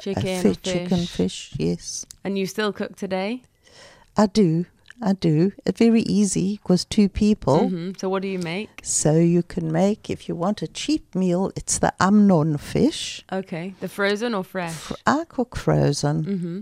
Chicken, 0.01 0.25
a 0.27 0.39
or 0.39 0.41
fi- 0.41 0.53
fish. 0.53 0.61
chicken, 0.63 1.05
fish, 1.05 1.53
yes. 1.59 2.05
And 2.23 2.37
you 2.39 2.47
still 2.47 2.73
cook 2.73 2.95
today? 2.95 3.43
I 4.17 4.25
do, 4.25 4.65
I 5.01 5.13
do. 5.13 5.51
It's 5.65 5.79
very 5.79 6.01
easy 6.03 6.57
because 6.61 6.85
two 6.85 7.09
people. 7.09 7.69
Mhm. 7.69 7.99
So 7.99 8.07
what 8.09 8.21
do 8.21 8.27
you 8.27 8.39
make? 8.39 8.69
So 8.83 9.13
you 9.15 9.41
can 9.43 9.71
make, 9.71 10.09
if 10.09 10.27
you 10.29 10.35
want 10.35 10.61
a 10.61 10.67
cheap 10.67 11.15
meal, 11.15 11.51
it's 11.55 11.79
the 11.79 11.91
amnon 11.99 12.57
fish. 12.57 13.23
Okay, 13.31 13.73
the 13.79 13.87
frozen 13.87 14.33
or 14.35 14.43
fresh? 14.43 14.73
Fr- 14.75 14.93
I 15.07 15.23
cook 15.27 15.55
frozen. 15.57 16.23
hmm 16.23 16.59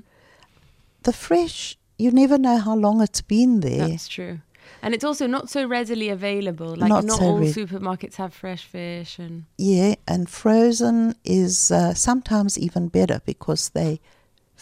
The 1.04 1.14
fresh, 1.14 1.78
you 1.98 2.12
never 2.12 2.38
know 2.38 2.58
how 2.58 2.76
long 2.76 3.02
it's 3.02 3.22
been 3.22 3.60
there. 3.62 3.88
That's 3.88 4.08
true. 4.08 4.40
And 4.82 4.94
it's 4.94 5.04
also 5.04 5.28
not 5.28 5.50
so 5.50 5.66
readily 5.68 6.10
available. 6.10 6.76
Like 6.76 6.90
Not 6.90 7.04
not, 7.06 7.20
so 7.20 7.26
all 7.26 7.40
read- 7.40 7.56
supermarkets 7.56 8.16
have 8.16 8.34
fresh 8.34 8.64
fish 8.66 9.20
and 9.20 9.44
Yeah, 9.58 9.96
and 10.08 10.30
frozen 10.30 11.16
is 11.26 11.72
uh, 11.72 11.94
sometimes 11.94 12.58
even 12.58 12.88
better 12.90 13.20
because 13.26 13.70
they 13.70 14.00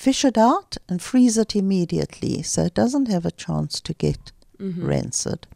fish 0.06 0.24
it 0.24 0.38
out 0.38 0.78
and 0.88 1.02
freeze 1.02 1.38
it 1.44 1.56
immediately, 1.56 2.44
so 2.44 2.64
it 2.66 2.76
doesn't 2.76 3.08
have 3.08 3.26
a 3.26 3.32
chance 3.46 3.82
to 3.82 3.94
get 3.94 4.32
Mhm. 4.60 4.84
rancid. 4.92 5.48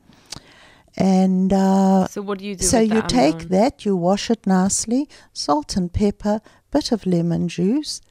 And 0.97 1.53
uh, 1.53 2.07
So 2.07 2.21
what 2.21 2.39
do 2.39 2.45
you 2.45 2.55
do? 2.55 2.65
so 2.65 2.79
you 2.79 3.01
take 3.03 3.49
that, 3.49 3.85
you 3.85 3.95
wash 3.95 4.29
it 4.29 4.45
nicely, 4.45 5.07
salt 5.33 5.77
and 5.77 5.91
pepper, 5.93 6.41
bit 6.71 6.91
of 6.91 7.05
lemon 7.05 7.47
juice, 7.47 8.01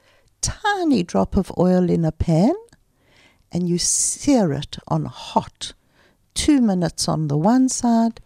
tiny 0.41 1.03
drop 1.03 1.37
of 1.37 1.53
oil 1.59 1.91
in 1.91 2.05
a 2.05 2.13
pan, 2.13 2.55
and 3.53 3.69
you 3.69 3.79
sear 3.79 4.53
it 4.53 4.79
on 4.89 5.05
hot. 5.07 5.73
Two 6.35 6.61
minutes 6.61 7.09
on 7.09 7.29
the 7.29 7.37
one 7.37 7.69
side, 7.69 8.21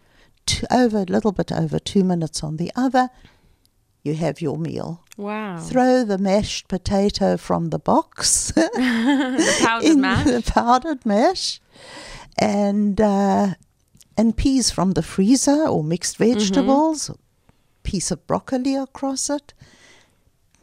two, 0.45 0.65
over 0.71 0.99
a 0.99 1.05
little 1.15 1.31
bit 1.31 1.51
over 1.51 1.79
two 1.79 2.03
minutes 2.03 2.43
on 2.43 2.57
the 2.57 2.71
other. 2.75 3.09
You 4.03 4.13
have 4.13 4.39
your 4.41 4.57
meal. 4.57 5.01
Wow. 5.17 5.59
Throw 5.59 6.03
the 6.03 6.17
mashed 6.17 6.67
potato 6.67 7.37
from 7.37 7.69
the 7.69 7.79
box 7.79 8.51
the 8.55 9.57
powdered 9.61 9.85
in 9.87 10.01
mash. 10.01 10.25
the 10.25 10.41
powdered 10.51 11.05
mash, 11.05 11.61
and 12.37 12.99
uh, 12.99 13.53
and 14.17 14.35
peas 14.35 14.71
from 14.71 14.91
the 14.91 15.01
freezer 15.01 15.67
or 15.67 15.83
mixed 15.83 16.17
Mm-hmm. 16.19 16.33
vegetables, 16.39 17.11
piece 17.83 18.11
of 18.11 18.25
broccoli 18.27 18.75
across 18.75 19.29
it, 19.29 19.53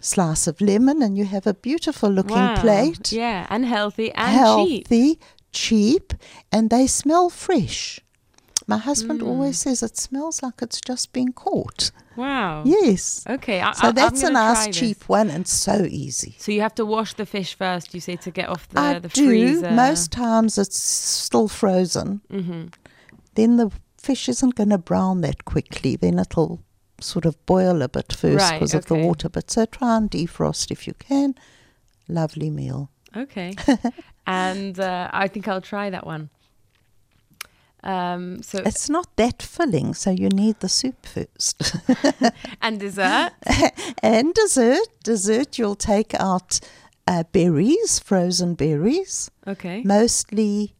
slice 0.00 0.46
of 0.46 0.60
lemon, 0.60 1.02
and 1.02 1.16
you 1.16 1.24
have 1.24 1.46
a 1.46 1.54
beautiful 1.54 2.10
looking 2.10 2.36
Wow. 2.36 2.60
plate. 2.60 3.10
Yeah, 3.12 3.46
and 3.48 3.64
healthy 3.64 4.12
and 4.12 4.28
cheap. 4.28 4.88
healthy, 4.88 5.18
cheap, 5.52 6.12
and 6.50 6.68
they 6.68 6.86
smell 6.86 7.30
fresh. 7.30 8.00
My 8.72 8.78
husband 8.78 9.20
Mm. 9.20 9.26
always 9.30 9.58
says 9.58 9.82
it 9.82 9.96
smells 9.98 10.42
like 10.42 10.62
it's 10.62 10.80
just 10.80 11.12
been 11.12 11.32
caught. 11.32 11.90
Wow. 12.16 12.62
Yes. 12.64 13.24
Okay. 13.28 13.60
I, 13.60 13.72
So 13.72 13.88
I, 13.88 13.92
that's 13.92 14.22
a 14.22 14.30
nice 14.30 14.68
cheap 14.78 15.00
one 15.08 15.28
and 15.30 15.46
so 15.46 15.74
easy. 16.04 16.32
So 16.38 16.52
you 16.52 16.60
have 16.62 16.74
to 16.76 16.86
wash 16.86 17.14
the 17.14 17.26
fish 17.26 17.54
first. 17.54 17.94
You 17.94 18.00
say 18.00 18.16
to 18.16 18.30
get 18.30 18.48
off 18.48 18.68
the 18.68 18.80
I 18.80 18.98
the 18.98 19.08
do. 19.08 19.26
freezer. 19.26 19.70
Most 19.72 20.10
times 20.12 20.58
it's 20.58 20.80
still 20.82 21.48
frozen. 21.48 22.20
hmm 22.30 22.64
Then 23.34 23.56
the 23.56 23.70
fish 23.98 24.28
isn't 24.28 24.54
going 24.54 24.70
to 24.70 24.78
brown 24.78 25.20
that 25.22 25.44
quickly. 25.44 25.96
Then 25.96 26.18
it'll 26.18 26.60
sort 27.00 27.24
of 27.26 27.34
boil 27.46 27.82
a 27.82 27.88
bit 27.88 28.12
first 28.12 28.36
Right, 28.50 28.54
because 28.60 28.74
of 28.74 28.86
the 28.86 28.94
water. 29.06 29.28
But 29.28 29.50
so 29.50 29.64
try 29.66 29.96
and 29.96 30.10
defrost 30.10 30.70
if 30.70 30.86
you 30.86 30.94
can. 31.08 31.34
Lovely 32.08 32.50
meal. 32.50 32.90
Okay. 33.16 33.54
and 34.26 34.78
uh, 34.80 35.08
I 35.12 35.28
think 35.28 35.46
I'll 35.48 35.60
try 35.74 35.90
that 35.90 36.06
one. 36.06 36.30
Um, 37.84 38.42
so 38.42 38.58
It's 38.64 38.88
not 38.88 39.16
that 39.16 39.42
filling, 39.42 39.94
so 39.94 40.10
you 40.10 40.28
need 40.28 40.60
the 40.60 40.68
soup 40.68 41.04
first. 41.04 41.74
and 42.62 42.78
dessert. 42.78 43.32
and 44.02 44.32
dessert, 44.34 44.86
dessert, 45.02 45.58
you'll 45.58 45.74
take 45.74 46.14
out 46.14 46.60
uh, 47.08 47.24
berries, 47.32 47.98
frozen 47.98 48.54
berries, 48.54 49.30
Okay. 49.46 49.82
mostly 49.84 50.74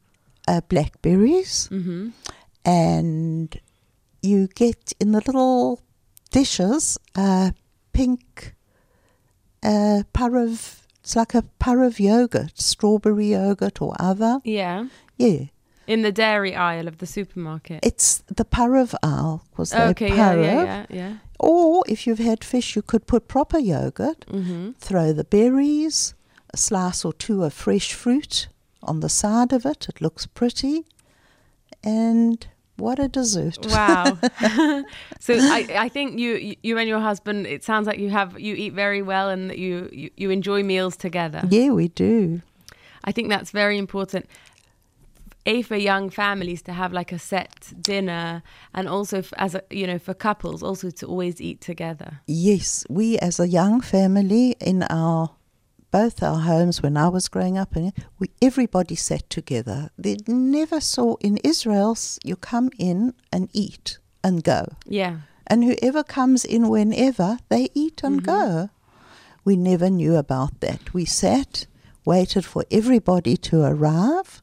uh, 0.46 0.60
blackberries, 0.68 1.68
Mm-hmm. 1.72 2.10
and 2.64 3.60
you 4.22 4.46
get 4.54 4.92
in 5.00 5.10
the 5.12 5.18
little 5.26 5.80
dishes 6.30 6.98
uh, 7.16 7.50
pink 7.92 8.54
uh, 9.62 10.02
parav. 10.14 10.78
It's 11.00 11.16
like 11.16 11.34
a 11.34 11.42
parav 11.60 11.98
yogurt, 11.98 12.60
strawberry 12.60 13.32
yogurt 13.32 13.82
or 13.82 13.96
other. 13.98 14.38
Yeah. 14.44 14.86
Yeah, 15.18 15.46
In 15.86 16.02
the 16.02 16.12
dairy 16.12 16.54
aisle 16.54 16.86
of 16.88 16.98
the 16.98 17.06
supermarket. 17.06 17.80
it's 17.82 18.18
the 18.28 18.44
parav 18.44 18.94
aisle 19.02 19.44
because 19.50 19.70
they're 19.70 19.88
okay. 19.88 20.08
Yeah. 20.08 20.34
Yeah. 20.34 20.64
Yeah. 20.64 20.86
Yeah. 20.90 21.12
Or 21.38 21.82
if 21.88 22.06
you've 22.06 22.20
had 22.20 22.44
fish, 22.44 22.76
you 22.76 22.82
could 22.82 23.06
put 23.06 23.26
proper 23.26 23.58
yogurt. 23.58 24.24
Mm-hmm. 24.26 24.72
throw 24.78 25.12
the 25.12 25.24
berries, 25.24 26.14
a 26.54 26.56
slice 26.56 27.04
or 27.04 27.12
two 27.12 27.42
of 27.42 27.52
fresh 27.52 27.92
fruit 27.92 28.48
on 28.82 29.00
the 29.00 29.08
side 29.08 29.52
of 29.52 29.66
it. 29.66 29.88
It 29.88 30.00
looks 30.00 30.26
pretty. 30.26 30.84
And 31.82 32.46
what 32.76 32.98
a 32.98 33.08
dessert. 33.08 33.58
Wow. 33.70 34.18
so 35.20 35.34
I, 35.34 35.66
I 35.78 35.88
think 35.88 36.18
you 36.18 36.54
you 36.62 36.78
and 36.78 36.88
your 36.88 37.00
husband 37.00 37.46
it 37.46 37.64
sounds 37.64 37.86
like 37.86 37.98
you 37.98 38.10
have 38.10 38.38
you 38.38 38.54
eat 38.54 38.72
very 38.72 39.02
well 39.02 39.28
and 39.28 39.50
that 39.50 39.58
you, 39.58 39.88
you, 39.92 40.10
you 40.16 40.30
enjoy 40.30 40.62
meals 40.62 40.96
together. 40.96 41.42
Yeah, 41.50 41.70
we 41.70 41.88
do. 41.88 42.42
I 43.04 43.12
think 43.12 43.28
that's 43.28 43.50
very 43.50 43.78
important. 43.78 44.26
A 45.44 45.62
for 45.62 45.76
young 45.76 46.10
families 46.10 46.62
to 46.62 46.72
have 46.72 46.92
like 46.92 47.12
a 47.12 47.18
set 47.18 47.72
dinner 47.80 48.42
and 48.72 48.88
also 48.88 49.18
f- 49.18 49.32
as 49.36 49.54
a 49.54 49.62
you 49.70 49.86
know 49.86 49.98
for 49.98 50.14
couples 50.14 50.62
also 50.62 50.90
to 50.90 51.06
always 51.06 51.40
eat 51.40 51.60
together. 51.60 52.20
Yes, 52.26 52.84
we 52.88 53.18
as 53.18 53.40
a 53.40 53.48
young 53.48 53.80
family 53.80 54.56
in 54.60 54.84
our 54.84 55.30
both 55.90 56.22
our 56.22 56.40
homes 56.40 56.82
when 56.82 56.96
I 56.96 57.08
was 57.08 57.28
growing 57.28 57.58
up, 57.58 57.76
and 57.76 57.92
we 58.18 58.30
everybody 58.40 58.96
sat 58.96 59.28
together. 59.30 59.90
They 59.96 60.16
never 60.26 60.80
saw 60.80 61.16
in 61.20 61.36
Israel 61.44 61.96
you 62.24 62.36
come 62.36 62.70
in 62.78 63.14
and 63.32 63.48
eat 63.52 63.98
and 64.24 64.42
go. 64.42 64.66
Yeah. 64.86 65.18
And 65.46 65.64
whoever 65.64 66.02
comes 66.02 66.44
in 66.44 66.68
whenever, 66.68 67.38
they 67.48 67.68
eat 67.74 68.02
and 68.02 68.22
mm-hmm. 68.22 68.26
go. 68.26 68.70
We 69.44 69.56
never 69.56 69.90
knew 69.90 70.16
about 70.16 70.60
that. 70.60 70.94
We 70.94 71.04
sat, 71.04 71.66
waited 72.04 72.44
for 72.44 72.64
everybody 72.70 73.36
to 73.36 73.62
arrive. 73.62 74.40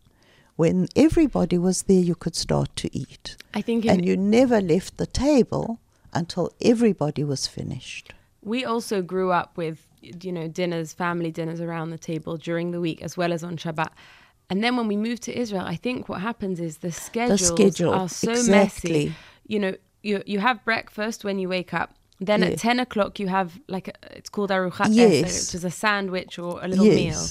When 0.59 0.87
everybody 0.93 1.57
was 1.57 1.83
there, 1.83 2.03
you 2.09 2.15
could 2.15 2.35
start 2.35 2.75
to 2.81 2.87
eat. 3.03 3.37
I 3.53 3.61
think 3.61 3.85
And 3.85 4.05
you 4.05 4.17
never 4.17 4.59
left 4.59 4.97
the 4.97 5.05
table 5.05 5.79
until 6.11 6.51
everybody 6.71 7.23
was 7.23 7.47
finished. 7.47 8.05
we 8.41 8.59
also 8.65 9.01
grew 9.13 9.29
up 9.41 9.49
with 9.63 9.77
you 10.25 10.31
know 10.37 10.47
dinners, 10.59 10.89
family 11.05 11.31
dinners 11.31 11.61
around 11.61 11.87
the 11.95 11.97
table 12.11 12.33
during 12.47 12.67
the 12.75 12.81
week 12.87 12.99
as 13.07 13.13
well 13.19 13.31
as 13.31 13.41
on 13.49 13.55
Shabbat. 13.63 13.91
And 14.49 14.57
then 14.63 14.73
when 14.77 14.87
we 14.93 14.97
moved 15.07 15.21
to 15.29 15.31
Israel, 15.43 15.65
I 15.75 15.77
think 15.85 16.09
what 16.11 16.19
happens 16.29 16.57
is 16.67 16.73
the 16.87 16.91
schedules 16.91 17.47
schedule, 17.55 17.93
are 17.93 18.09
so 18.09 18.31
exactly. 18.31 18.91
messy. 18.91 19.15
You 19.53 19.59
know, 19.63 19.73
you 20.07 20.15
you 20.33 20.39
have 20.47 20.57
breakfast 20.71 21.17
when 21.27 21.35
you 21.41 21.47
wake 21.57 21.73
up. 21.81 21.89
Then 22.29 22.43
at 22.43 22.57
ten 22.67 22.77
o'clock 22.85 23.11
you 23.21 23.27
have 23.29 23.49
like 23.75 23.87
a, 23.93 23.93
it's 24.17 24.31
called 24.35 24.49
aruchat 24.55 24.89
Yes. 24.91 25.21
Which 25.23 25.55
is 25.59 25.63
a 25.63 25.75
sandwich 25.83 26.33
or 26.45 26.51
a 26.65 26.67
little 26.71 26.85
Yes. 26.85 26.97
meal. 27.03 27.23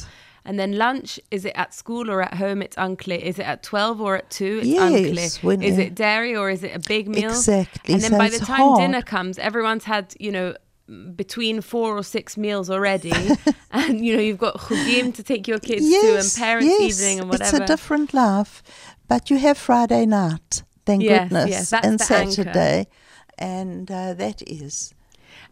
And 0.49 0.59
then 0.59 0.79
lunch, 0.79 1.21
is 1.31 1.45
it 1.45 1.53
at 1.57 1.75
school 1.75 2.11
or 2.11 2.23
at 2.23 2.35
home? 2.35 2.63
It's 2.63 2.77
unclear. 2.79 3.19
Is 3.19 3.39
it 3.39 3.43
at 3.43 3.63
12 3.63 4.01
or 4.01 4.17
at 4.17 4.31
2? 4.31 4.61
It's 4.61 4.67
Yes, 4.67 5.37
unclear. 5.43 5.63
Is 5.63 5.77
it 5.77 5.95
dairy 5.95 6.35
or 6.35 6.49
is 6.49 6.63
it 6.65 6.75
a 6.75 6.79
big 6.79 7.07
meal? 7.07 7.29
Exactly, 7.29 7.93
And 7.93 8.03
then 8.03 8.13
so 8.13 8.19
by 8.19 8.31
the 8.31 8.39
time 8.39 8.57
hard. 8.69 8.81
dinner 8.81 9.03
comes, 9.03 9.39
everyone's 9.39 9.85
had, 9.85 10.15
you 10.19 10.33
know, 10.33 10.55
between 11.15 11.61
four 11.61 11.99
or 11.99 12.03
six 12.03 12.39
meals 12.39 12.71
already. 12.71 13.13
and, 13.73 14.03
you 14.03 14.17
know, 14.17 14.23
you've 14.23 14.39
got 14.39 14.57
chugim 14.57 15.15
to 15.17 15.23
take 15.23 15.47
your 15.47 15.59
kids 15.59 15.87
to 15.87 16.17
and 16.19 16.35
parents' 16.35 16.75
yes, 16.81 16.99
evening 16.99 17.21
and 17.21 17.29
whatever. 17.29 17.59
It's 17.59 17.71
a 17.71 17.75
different 17.75 18.15
life. 18.15 18.63
But 19.07 19.29
you 19.29 19.37
have 19.37 19.59
Friday 19.59 20.07
night, 20.07 20.63
thank 20.87 21.03
Yes, 21.03 21.29
goodness, 21.29 21.51
yes, 21.51 21.71
that's 21.71 21.87
and 21.87 22.01
the 22.01 22.15
anchor. 22.17 22.33
Saturday. 22.33 22.87
And 23.37 23.91
uh, 23.91 24.15
that 24.15 24.41
is. 24.49 24.95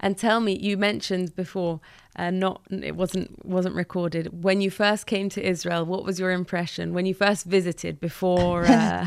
And 0.00 0.16
tell 0.16 0.40
me, 0.40 0.58
you 0.58 0.76
mentioned 0.76 1.34
before, 1.34 1.80
uh, 2.16 2.30
not 2.30 2.62
it 2.70 2.96
wasn't 2.96 3.44
wasn't 3.44 3.74
recorded. 3.74 4.42
When 4.42 4.60
you 4.60 4.70
first 4.70 5.06
came 5.06 5.28
to 5.30 5.46
Israel, 5.46 5.84
what 5.84 6.04
was 6.04 6.18
your 6.18 6.30
impression 6.32 6.94
when 6.94 7.06
you 7.06 7.14
first 7.14 7.46
visited? 7.46 8.00
Before, 8.00 8.64
uh, 8.68 9.06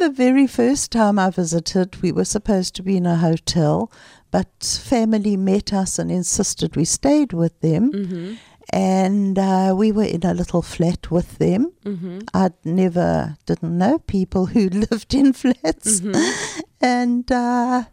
The 0.00 0.08
very 0.08 0.46
first 0.46 0.92
time 0.92 1.18
I 1.18 1.28
visited, 1.28 2.00
we 2.00 2.10
were 2.10 2.24
supposed 2.24 2.74
to 2.76 2.82
be 2.82 2.96
in 2.96 3.04
a 3.04 3.16
hotel, 3.16 3.92
but 4.30 4.48
family 4.82 5.36
met 5.36 5.74
us 5.74 5.98
and 5.98 6.10
insisted 6.10 6.74
we 6.74 6.86
stayed 6.86 7.34
with 7.34 7.60
them. 7.60 7.92
Mm-hmm. 7.92 8.34
And 8.72 9.38
uh, 9.38 9.74
we 9.76 9.92
were 9.92 10.04
in 10.04 10.24
a 10.24 10.32
little 10.32 10.62
flat 10.62 11.10
with 11.10 11.36
them. 11.36 11.72
Mm-hmm. 11.84 12.20
I'd 12.32 12.54
never, 12.64 13.36
didn't 13.44 13.76
know 13.76 13.98
people 13.98 14.46
who 14.46 14.68
lived 14.90 15.12
in 15.12 15.34
flats. 15.34 16.00
Mm-hmm. 16.00 16.60
And 16.82 17.30
uh, 17.30 17.84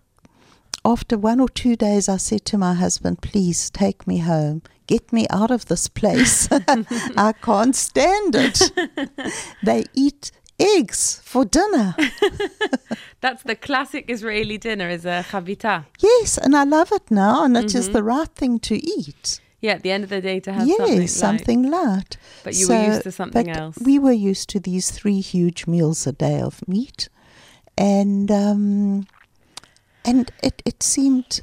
after 0.88 1.18
one 1.18 1.40
or 1.42 1.50
two 1.50 1.76
days, 1.76 2.08
I 2.08 2.18
said 2.18 2.46
to 2.46 2.58
my 2.58 2.74
husband, 2.74 3.22
please 3.22 3.70
take 3.70 4.08
me 4.08 4.20
home. 4.20 4.62
Get 4.88 5.12
me 5.12 5.28
out 5.30 5.52
of 5.52 5.66
this 5.66 5.90
place. 5.90 6.48
I 7.18 7.34
can't 7.42 7.76
stand 7.76 8.36
it. 8.36 8.72
they 9.64 9.84
eat 9.94 10.32
eggs 10.58 11.22
for 11.26 11.44
dinner. 11.44 11.94
that's 13.22 13.44
the 13.44 13.56
classic 13.56 14.06
Israeli 14.08 14.58
dinner 14.58 14.90
is 14.90 15.06
a 15.06 15.26
chavita. 15.30 15.86
Yes, 16.00 16.38
and 16.38 16.56
I 16.56 16.64
love 16.64 16.92
it 16.94 17.12
now, 17.12 17.44
and 17.44 17.58
it 17.58 17.76
is 17.76 17.90
Mhm. 17.90 17.94
the 17.94 18.04
right 18.04 18.34
thing 18.42 18.60
to 18.70 18.76
eat. 18.98 19.42
Yeah, 19.60 19.74
at 19.74 19.84
the 19.84 19.92
end 19.92 20.04
of 20.06 20.10
the 20.10 20.22
day 20.22 20.40
to 20.40 20.54
have 20.54 20.68
yes, 20.68 20.78
something. 20.78 21.00
light. 21.00 21.10
something 21.10 21.62
light. 21.70 22.18
But 22.46 22.54
you 22.56 22.68
were 22.70 22.88
used 22.88 23.04
to 23.04 23.12
something 23.12 23.50
else. 23.50 23.78
We 23.84 24.00
were 24.00 24.20
used 24.32 24.48
to 24.54 24.60
these 24.60 24.92
three 24.92 25.20
huge 25.20 25.68
meals 25.68 26.08
a 26.08 26.14
day 26.14 26.40
of 26.40 26.66
meat, 26.68 27.10
and 27.78 28.32
um, 28.32 29.08
and 30.08 30.32
it 30.42 30.62
it 30.66 30.82
seemed 30.82 31.42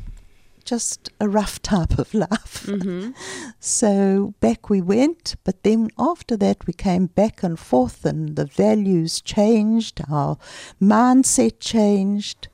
just 0.64 1.10
a 1.20 1.28
rough 1.28 1.60
type 1.60 1.98
of 1.98 2.14
life. 2.14 2.64
hmm 2.66 3.10
So 3.60 4.34
back 4.40 4.70
we 4.70 4.80
went, 4.80 5.36
but 5.44 5.62
then 5.62 5.90
after 5.98 6.36
that 6.38 6.66
we 6.66 6.72
came 6.72 7.06
back 7.06 7.42
and 7.42 7.58
forth, 7.58 8.04
and 8.04 8.36
the 8.36 8.46
values 8.46 9.20
changed, 9.20 10.00
our 10.10 10.38
mindset 10.80 11.60
changed. 11.60 12.48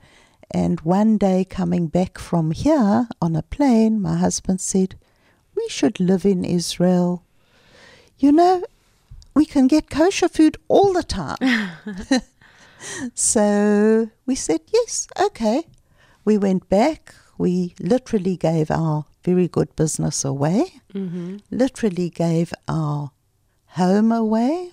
And 0.53 0.81
one 0.81 1.16
day 1.18 1.44
coming 1.44 1.87
back 1.87 2.18
from 2.18 2.51
here 2.51 3.07
on 3.23 3.37
a 3.37 3.42
plane, 3.42 4.01
my 4.03 4.16
husband 4.16 4.61
said, 4.61 4.96
We 5.55 5.68
should 5.68 6.01
live 6.01 6.25
in 6.27 6.44
Israel. 6.44 7.23
You 8.18 8.33
know, 8.33 8.64
we 9.35 9.46
can 9.46 9.68
get 9.68 9.90
kosher 9.90 10.29
food 10.29 10.57
all 10.66 10.92
the 10.92 11.05
time. 11.05 11.38
so 13.14 14.11
we 14.27 14.35
said, 14.35 14.61
Yes, 14.73 15.07
okay. 15.20 15.66
We 16.24 16.38
went 16.38 16.68
back. 16.68 17.14
We 17.38 17.74
literally 17.80 18.37
gave 18.37 18.70
our 18.70 19.04
very 19.24 19.48
good 19.48 19.74
business 19.76 20.24
away. 20.24 20.64
Hmm 20.92 21.37
literally 21.50 22.11
gave 22.11 22.52
our 22.68 23.11
home 23.76 24.12
away 24.12 24.72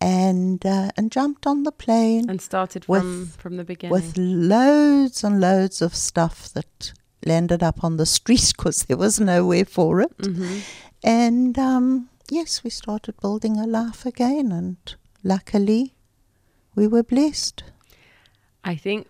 and 0.00 0.64
uh, 0.64 0.90
and 0.96 1.10
jumped 1.12 1.46
on 1.46 1.62
the 1.64 1.72
plane 1.72 2.28
And 2.30 2.40
started 2.40 2.86
With- 2.88 3.02
from 3.02 3.26
from 3.26 3.56
the 3.56 3.64
beginning. 3.64 3.92
with 3.92 4.16
loads 4.16 5.24
and 5.24 5.40
loads 5.40 5.82
of 5.82 5.94
stuff 5.94 6.48
that 6.54 6.92
landed 7.26 7.62
up 7.62 7.84
on 7.84 7.96
the 7.96 8.06
street 8.06 8.52
because 8.56 8.84
there 8.84 8.96
was 8.96 9.20
nowhere 9.20 9.64
for 9.66 10.00
it. 10.00 10.12
Hmm 10.24 10.58
and 11.02 11.58
um, 11.58 12.08
yes 12.30 12.62
we 12.64 12.70
started 12.70 13.14
building 13.20 13.58
a 13.58 13.66
life 13.66 14.04
again 14.06 14.52
and 14.52 14.76
luckily 15.24 15.94
we 16.74 16.86
were 16.86 17.02
blessed. 17.02 17.62
I 18.64 18.76
think 18.76 19.06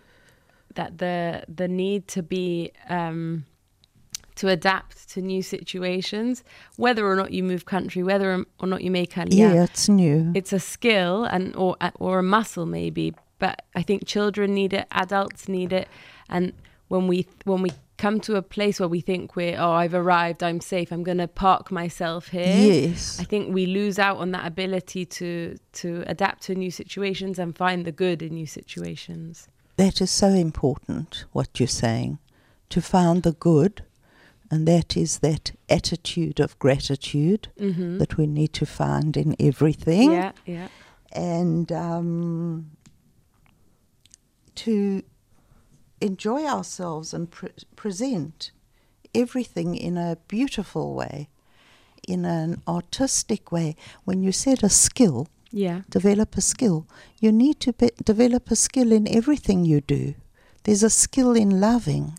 that 0.75 0.97
the 0.97 1.43
the 1.47 1.67
need 1.67 2.07
to 2.09 2.23
be 2.23 2.71
um, 2.89 3.45
to 4.35 4.47
adapt 4.47 5.09
to 5.09 5.21
new 5.21 5.43
situations, 5.43 6.43
whether 6.77 7.05
or 7.05 7.15
not 7.15 7.31
you 7.31 7.43
move 7.43 7.65
country, 7.65 8.03
whether 8.03 8.45
or 8.59 8.67
not 8.67 8.81
you 8.81 8.91
make 8.91 9.13
aliyah, 9.13 9.33
yeah, 9.33 9.63
it's 9.63 9.89
new 9.89 10.31
it's 10.35 10.53
a 10.53 10.59
skill 10.59 11.25
and 11.25 11.55
or 11.55 11.75
or 11.99 12.19
a 12.19 12.23
muscle 12.23 12.65
maybe. 12.65 13.13
But 13.39 13.63
I 13.75 13.81
think 13.81 14.05
children 14.05 14.53
need 14.53 14.73
it, 14.73 14.87
adults 14.91 15.47
need 15.49 15.73
it, 15.73 15.87
and 16.29 16.53
when 16.87 17.07
we 17.07 17.27
when 17.45 17.61
we 17.61 17.71
come 17.97 18.19
to 18.19 18.35
a 18.35 18.41
place 18.41 18.79
where 18.79 18.89
we 18.89 18.99
think 18.99 19.35
we're 19.35 19.57
oh 19.59 19.71
I've 19.71 19.93
arrived, 19.93 20.41
I'm 20.43 20.59
safe, 20.59 20.91
I'm 20.91 21.03
going 21.03 21.19
to 21.19 21.27
park 21.27 21.71
myself 21.71 22.29
here. 22.29 22.55
yes 22.71 23.19
I 23.19 23.23
think 23.23 23.53
we 23.53 23.65
lose 23.65 23.99
out 23.99 24.17
on 24.17 24.31
that 24.31 24.45
ability 24.45 25.05
to 25.05 25.57
to 25.73 26.03
adapt 26.07 26.43
to 26.43 26.55
new 26.55 26.71
situations 26.71 27.37
and 27.39 27.55
find 27.55 27.85
the 27.85 27.91
good 27.91 28.21
in 28.21 28.33
new 28.33 28.47
situations. 28.47 29.47
That 29.81 29.99
is 29.99 30.11
so 30.11 30.27
important, 30.27 31.25
what 31.31 31.59
you're 31.59 31.67
saying, 31.67 32.19
to 32.69 32.81
find 32.81 33.23
the 33.23 33.31
good, 33.31 33.83
and 34.51 34.67
that 34.67 34.95
is 34.95 35.19
that 35.19 35.53
attitude 35.69 36.39
of 36.39 36.59
gratitude 36.59 37.47
Mm-hmm. 37.59 37.97
that 37.97 38.15
we 38.17 38.27
need 38.27 38.53
to 38.53 38.65
find 38.65 39.17
in 39.17 39.35
everything. 39.39 40.11
Yeah, 40.11 40.33
yeah. 40.45 40.67
And 41.13 41.71
um, 41.71 42.71
to 44.55 45.01
enjoy 45.99 46.45
ourselves 46.45 47.13
and 47.13 47.31
pre- 47.31 47.49
present 47.75 48.51
everything 49.15 49.75
in 49.75 49.97
a 49.97 50.17
beautiful 50.27 50.93
way, 50.93 51.29
in 52.07 52.25
an 52.25 52.61
artistic 52.67 53.51
way. 53.51 53.75
When 54.05 54.21
you 54.21 54.31
said 54.31 54.63
a 54.63 54.69
skill, 54.69 55.27
Yeah. 55.51 55.81
develop 55.89 56.37
a 56.37 56.41
skill, 56.41 56.87
you 57.19 57.31
need 57.31 57.59
to 57.61 57.73
be- 57.73 57.91
develop 58.03 58.51
a 58.51 58.55
skill 58.55 58.91
in 58.91 59.07
everything 59.07 59.65
you 59.65 59.81
do. 59.81 60.13
There's 60.63 60.83
a 60.83 60.89
skill 60.89 61.33
in 61.35 61.59
loving. 61.59 62.17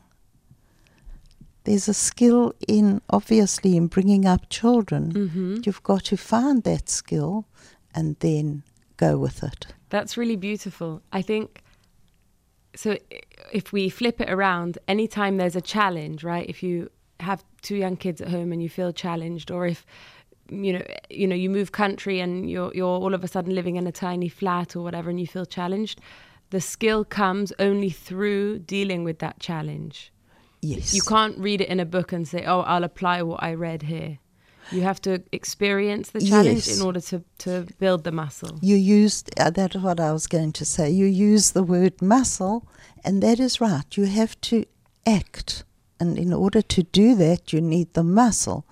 There's 1.64 1.89
a 1.89 1.95
skill 1.95 2.55
in, 2.66 3.01
obviously, 3.09 3.76
in 3.76 3.87
bringing 3.87 4.26
up 4.26 4.49
children. 4.51 5.12
Mm-hmm. 5.12 5.57
You've 5.64 5.83
got 5.83 6.05
to 6.07 6.16
find 6.16 6.62
that 6.64 6.89
skill 6.89 7.47
and 7.95 8.16
then 8.18 8.64
go 8.97 9.16
with 9.16 9.43
it. 9.45 9.66
That's 9.89 10.16
really 10.16 10.37
beautiful. 10.37 11.03
I 11.12 11.22
think 11.22 11.62
so. 12.74 12.97
If 13.53 13.72
we 13.72 13.89
flip 13.89 14.20
it 14.20 14.30
around, 14.30 14.78
anytime 14.89 15.37
there's 15.37 15.57
a 15.57 15.61
challenge, 15.61 16.24
right? 16.24 16.49
If 16.49 16.62
you 16.62 16.91
have 17.20 17.45
two 17.61 17.76
young 17.76 17.97
kids 17.97 18.20
at 18.20 18.28
home 18.28 18.53
and 18.53 18.62
you 18.62 18.68
feel 18.68 18.93
challenged, 18.93 19.51
or 19.51 19.66
if 19.66 19.87
you 20.53 20.72
know, 20.74 20.84
you 21.11 21.26
know, 21.26 21.34
you 21.36 21.50
move 21.50 21.72
country 21.72 22.20
and 22.20 22.50
you're 22.50 22.72
you're 22.74 22.86
all 23.05 23.14
of 23.14 23.24
a 23.24 23.28
sudden 23.28 23.55
living 23.55 23.76
in 23.76 23.86
a 23.86 23.92
tiny 23.92 24.28
flat 24.28 24.76
or 24.76 24.82
whatever, 24.82 25.11
and 25.11 25.18
you 25.20 25.26
feel 25.26 25.46
challenged, 25.46 26.00
the 26.50 26.61
skill 26.61 27.05
comes 27.05 27.53
only 27.59 27.90
through 27.90 28.59
dealing 28.61 29.05
with 29.05 29.18
that 29.18 29.40
challenge. 29.40 30.12
Yes. 30.61 30.94
You 30.94 31.03
can't 31.03 31.36
read 31.38 31.61
it 31.61 31.68
in 31.68 31.80
a 31.80 31.84
book 31.84 32.12
and 32.12 32.26
say, 32.28 32.44
"Oh, 32.46 32.61
I'll 32.61 32.84
apply 32.84 33.22
what 33.22 33.42
I 33.42 33.55
read 33.55 33.82
here." 33.82 34.18
You 34.70 34.82
have 34.82 35.00
to 35.03 35.22
experience 35.32 36.11
the 36.11 36.20
challenge 36.20 36.66
Yes. 36.68 36.76
in 36.76 36.86
order 36.86 37.00
to 37.00 37.22
to 37.38 37.66
build 37.78 38.05
the 38.05 38.12
muscle. 38.12 38.59
You 38.62 38.76
used, 38.76 39.30
uh, 39.40 39.50
that's 39.50 39.76
what 39.76 39.98
I 39.98 40.12
was 40.12 40.26
going 40.28 40.53
to 40.53 40.64
say. 40.64 40.88
You 40.90 41.07
use 41.07 41.50
the 41.53 41.64
word 41.64 42.00
muscle, 42.00 42.62
and 43.05 43.22
that 43.22 43.40
is 43.40 43.61
right. 43.61 43.96
You 43.96 44.05
have 44.07 44.40
to 44.42 44.64
act. 45.05 45.64
And 45.98 46.18
in 46.18 46.32
order 46.32 46.62
to 46.62 46.82
do 46.92 47.14
that, 47.16 47.53
you 47.53 47.61
need 47.61 47.88
the 47.94 48.03
muscle. 48.05 48.64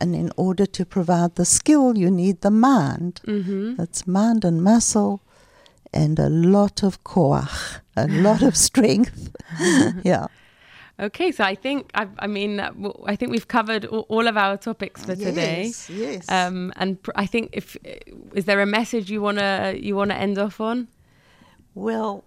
And 0.00 0.14
in 0.14 0.30
order 0.36 0.66
to 0.66 0.84
provide 0.84 1.36
the 1.36 1.44
skill, 1.44 1.96
you 1.96 2.10
need 2.10 2.40
the 2.40 2.50
mind. 2.50 3.20
Mm-hmm. 3.26 3.76
That's 3.76 4.06
mind 4.06 4.44
and 4.44 4.62
muscle 4.62 5.22
and 5.94 6.18
a 6.18 6.28
lot 6.28 6.82
of 6.82 7.02
koach, 7.04 7.80
a 7.96 8.06
lot 8.08 8.42
of 8.42 8.56
strength. 8.56 9.30
yeah. 10.04 10.26
Okay, 11.00 11.32
so 11.32 11.42
I 11.42 11.56
think 11.56 11.90
I, 11.94 12.06
I 12.20 12.26
mean 12.26 12.60
I 12.60 13.16
think 13.16 13.32
we've 13.32 13.48
covered 13.48 13.84
all, 13.86 14.06
all 14.08 14.28
of 14.28 14.36
our 14.36 14.56
topics 14.56 15.04
for 15.04 15.16
today. 15.16 15.64
Yes, 15.64 15.90
yes. 15.90 16.28
Um, 16.28 16.72
and 16.76 17.02
pr- 17.02 17.10
I 17.16 17.26
think 17.26 17.50
if 17.52 17.76
is 18.32 18.44
there 18.44 18.60
a 18.60 18.66
message 18.66 19.10
you 19.10 19.20
wanna 19.20 19.74
you 19.76 19.96
wanna 19.96 20.14
end 20.14 20.38
off 20.38 20.60
on? 20.60 20.88
Well, 21.74 22.24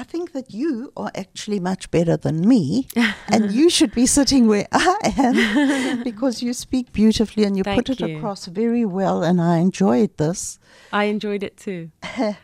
I 0.00 0.02
think 0.02 0.32
that 0.32 0.50
you 0.50 0.92
are 0.96 1.10
actually 1.14 1.60
much 1.60 1.90
better 1.90 2.16
than 2.16 2.48
me, 2.48 2.88
and 3.28 3.52
you 3.52 3.68
should 3.68 3.92
be 3.92 4.06
sitting 4.06 4.46
where 4.48 4.66
I 4.72 4.96
am 5.18 6.02
because 6.10 6.42
you 6.42 6.54
speak 6.54 6.90
beautifully 6.90 7.44
and 7.44 7.54
you 7.54 7.62
Thank 7.62 7.84
put 7.84 7.90
it 7.90 8.00
you. 8.00 8.16
across 8.16 8.46
very 8.46 8.86
well, 8.86 9.22
and 9.22 9.42
I 9.42 9.58
enjoyed 9.58 10.16
this. 10.16 10.58
I 10.90 11.04
enjoyed 11.04 11.42
it 11.42 11.56
too. 11.56 11.90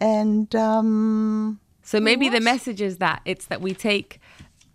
And 0.00 0.54
um, 0.56 1.60
So 1.82 2.00
maybe 2.00 2.28
the 2.28 2.40
message 2.40 2.80
is 2.80 2.98
that 2.98 3.20
it's 3.24 3.46
that 3.46 3.60
we 3.60 3.72
take 3.74 4.18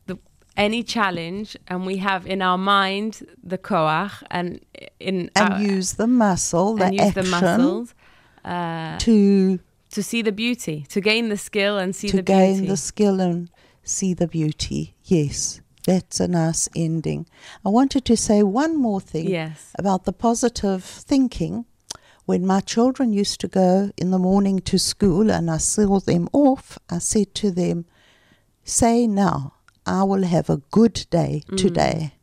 the 0.05 0.17
any 0.55 0.81
challenge 0.81 1.57
and 1.67 1.85
we 1.85 1.97
have 1.97 2.25
in 2.25 2.41
our 2.41 2.57
mind 2.57 3.25
the 3.43 3.57
koach 3.57 4.23
and 4.31 4.59
in 4.99 5.29
and 5.35 5.53
our, 5.53 5.59
use 5.59 5.93
the 5.93 6.07
muscle, 6.07 6.75
the 6.75 6.85
and 6.85 6.99
action 7.01 7.23
the 7.23 7.29
muscles 7.29 7.95
uh, 8.45 8.97
to 8.99 9.59
to 9.91 10.03
see 10.03 10.21
the 10.21 10.31
beauty, 10.31 10.85
to 10.89 11.01
gain 11.01 11.29
the 11.29 11.37
skill 11.37 11.77
and 11.77 11.95
see 11.95 12.09
to 12.09 12.17
the 12.17 12.23
gain 12.23 12.67
the 12.67 12.77
skill 12.77 13.19
and 13.19 13.49
see 13.83 14.13
the 14.13 14.27
beauty. 14.27 14.95
Yes, 15.03 15.61
that's 15.85 16.19
a 16.19 16.27
nice 16.27 16.69
ending. 16.75 17.25
I 17.65 17.69
wanted 17.69 18.05
to 18.05 18.17
say 18.17 18.43
one 18.43 18.77
more 18.77 19.01
thing. 19.01 19.29
Yes. 19.29 19.71
about 19.77 20.05
the 20.05 20.13
positive 20.13 20.83
thinking. 20.83 21.65
When 22.25 22.45
my 22.45 22.59
children 22.59 23.11
used 23.11 23.39
to 23.41 23.47
go 23.47 23.89
in 23.97 24.11
the 24.11 24.19
morning 24.19 24.59
to 24.59 24.77
school 24.77 25.31
and 25.31 25.49
I 25.49 25.57
saw 25.57 25.99
them 25.99 26.29
off, 26.31 26.77
I 26.87 26.99
said 26.99 27.33
to 27.35 27.49
them, 27.49 27.85
Say 28.63 29.07
now, 29.07 29.53
I 29.83 30.03
will 30.03 30.21
have 30.21 30.47
a 30.47 30.61
good 30.69 31.07
day 31.09 31.41
mm. 31.47 31.57
today. 31.57 32.13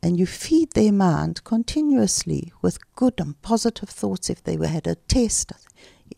And 0.00 0.16
you 0.16 0.26
feed 0.26 0.74
their 0.74 0.92
mind 0.92 1.42
continuously 1.42 2.52
with 2.62 2.78
good 2.94 3.14
and 3.18 3.40
positive 3.42 3.88
thoughts. 3.88 4.30
If 4.30 4.44
they 4.44 4.56
had 4.64 4.86
a 4.86 4.94
test, 4.94 5.50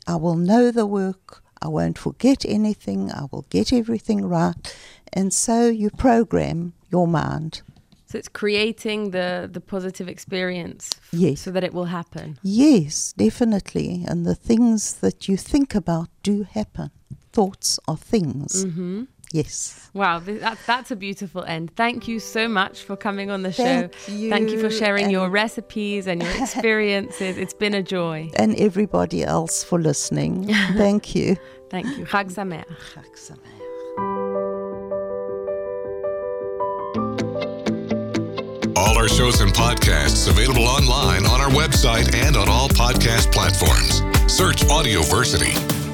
I 0.06 0.16
will 0.16 0.36
know 0.36 0.70
the 0.70 0.86
work, 0.86 1.42
I 1.62 1.68
won't 1.68 1.98
forget 1.98 2.44
anything, 2.46 3.10
I 3.10 3.26
will 3.30 3.46
get 3.50 3.72
everything 3.72 4.24
right. 4.26 4.54
And 5.12 5.32
so 5.32 5.68
you 5.68 5.90
program 5.90 6.74
your 6.90 7.08
mind. 7.08 7.62
So 8.08 8.18
it's 8.18 8.28
creating 8.28 9.10
the 9.10 9.48
the 9.52 9.60
positive 9.60 10.08
experience 10.08 10.90
Yes. 11.12 11.40
so 11.40 11.50
that 11.50 11.64
it 11.64 11.72
will 11.74 11.86
happen. 11.86 12.38
Yes, 12.42 13.12
definitely. 13.16 14.04
And 14.06 14.24
the 14.24 14.34
things 14.36 14.94
that 15.00 15.28
you 15.28 15.36
think 15.36 15.74
about 15.74 16.08
do 16.22 16.44
happen. 16.44 16.90
Thoughts 17.32 17.78
are 17.88 17.96
things. 17.96 18.62
hmm 18.64 19.04
Yes. 19.36 19.90
Wow, 19.92 20.18
that, 20.20 20.58
that's 20.66 20.90
a 20.90 20.96
beautiful 20.96 21.42
end. 21.44 21.74
Thank 21.76 22.08
you 22.08 22.20
so 22.20 22.48
much 22.48 22.82
for 22.82 22.96
coming 22.96 23.30
on 23.30 23.42
the 23.42 23.52
Thank 23.52 23.94
show. 23.94 24.12
you, 24.12 24.30
Thank 24.30 24.50
you 24.50 24.58
for 24.60 24.70
sharing 24.70 25.10
your 25.10 25.28
recipes 25.28 26.06
and 26.06 26.22
your 26.22 26.32
experiences. 26.42 27.36
it's 27.38 27.54
been 27.54 27.74
a 27.74 27.82
joy. 27.82 28.30
And 28.36 28.54
everybody 28.56 29.24
else 29.24 29.62
for 29.62 29.78
listening. 29.78 30.46
Thank 30.76 31.14
you. 31.14 31.36
Thank 31.70 31.86
you. 31.98 32.06
Chag 32.06 32.30
Sameach. 32.32 32.64
All 38.76 38.96
our 38.98 39.08
shows 39.08 39.40
and 39.40 39.52
podcasts 39.52 40.28
available 40.28 40.66
online 40.68 41.24
on 41.26 41.40
our 41.40 41.48
website 41.50 42.14
and 42.14 42.36
on 42.36 42.48
all 42.48 42.68
podcast 42.68 43.32
platforms. 43.32 44.00
Search 44.32 44.62
Audioversity. 44.66 45.85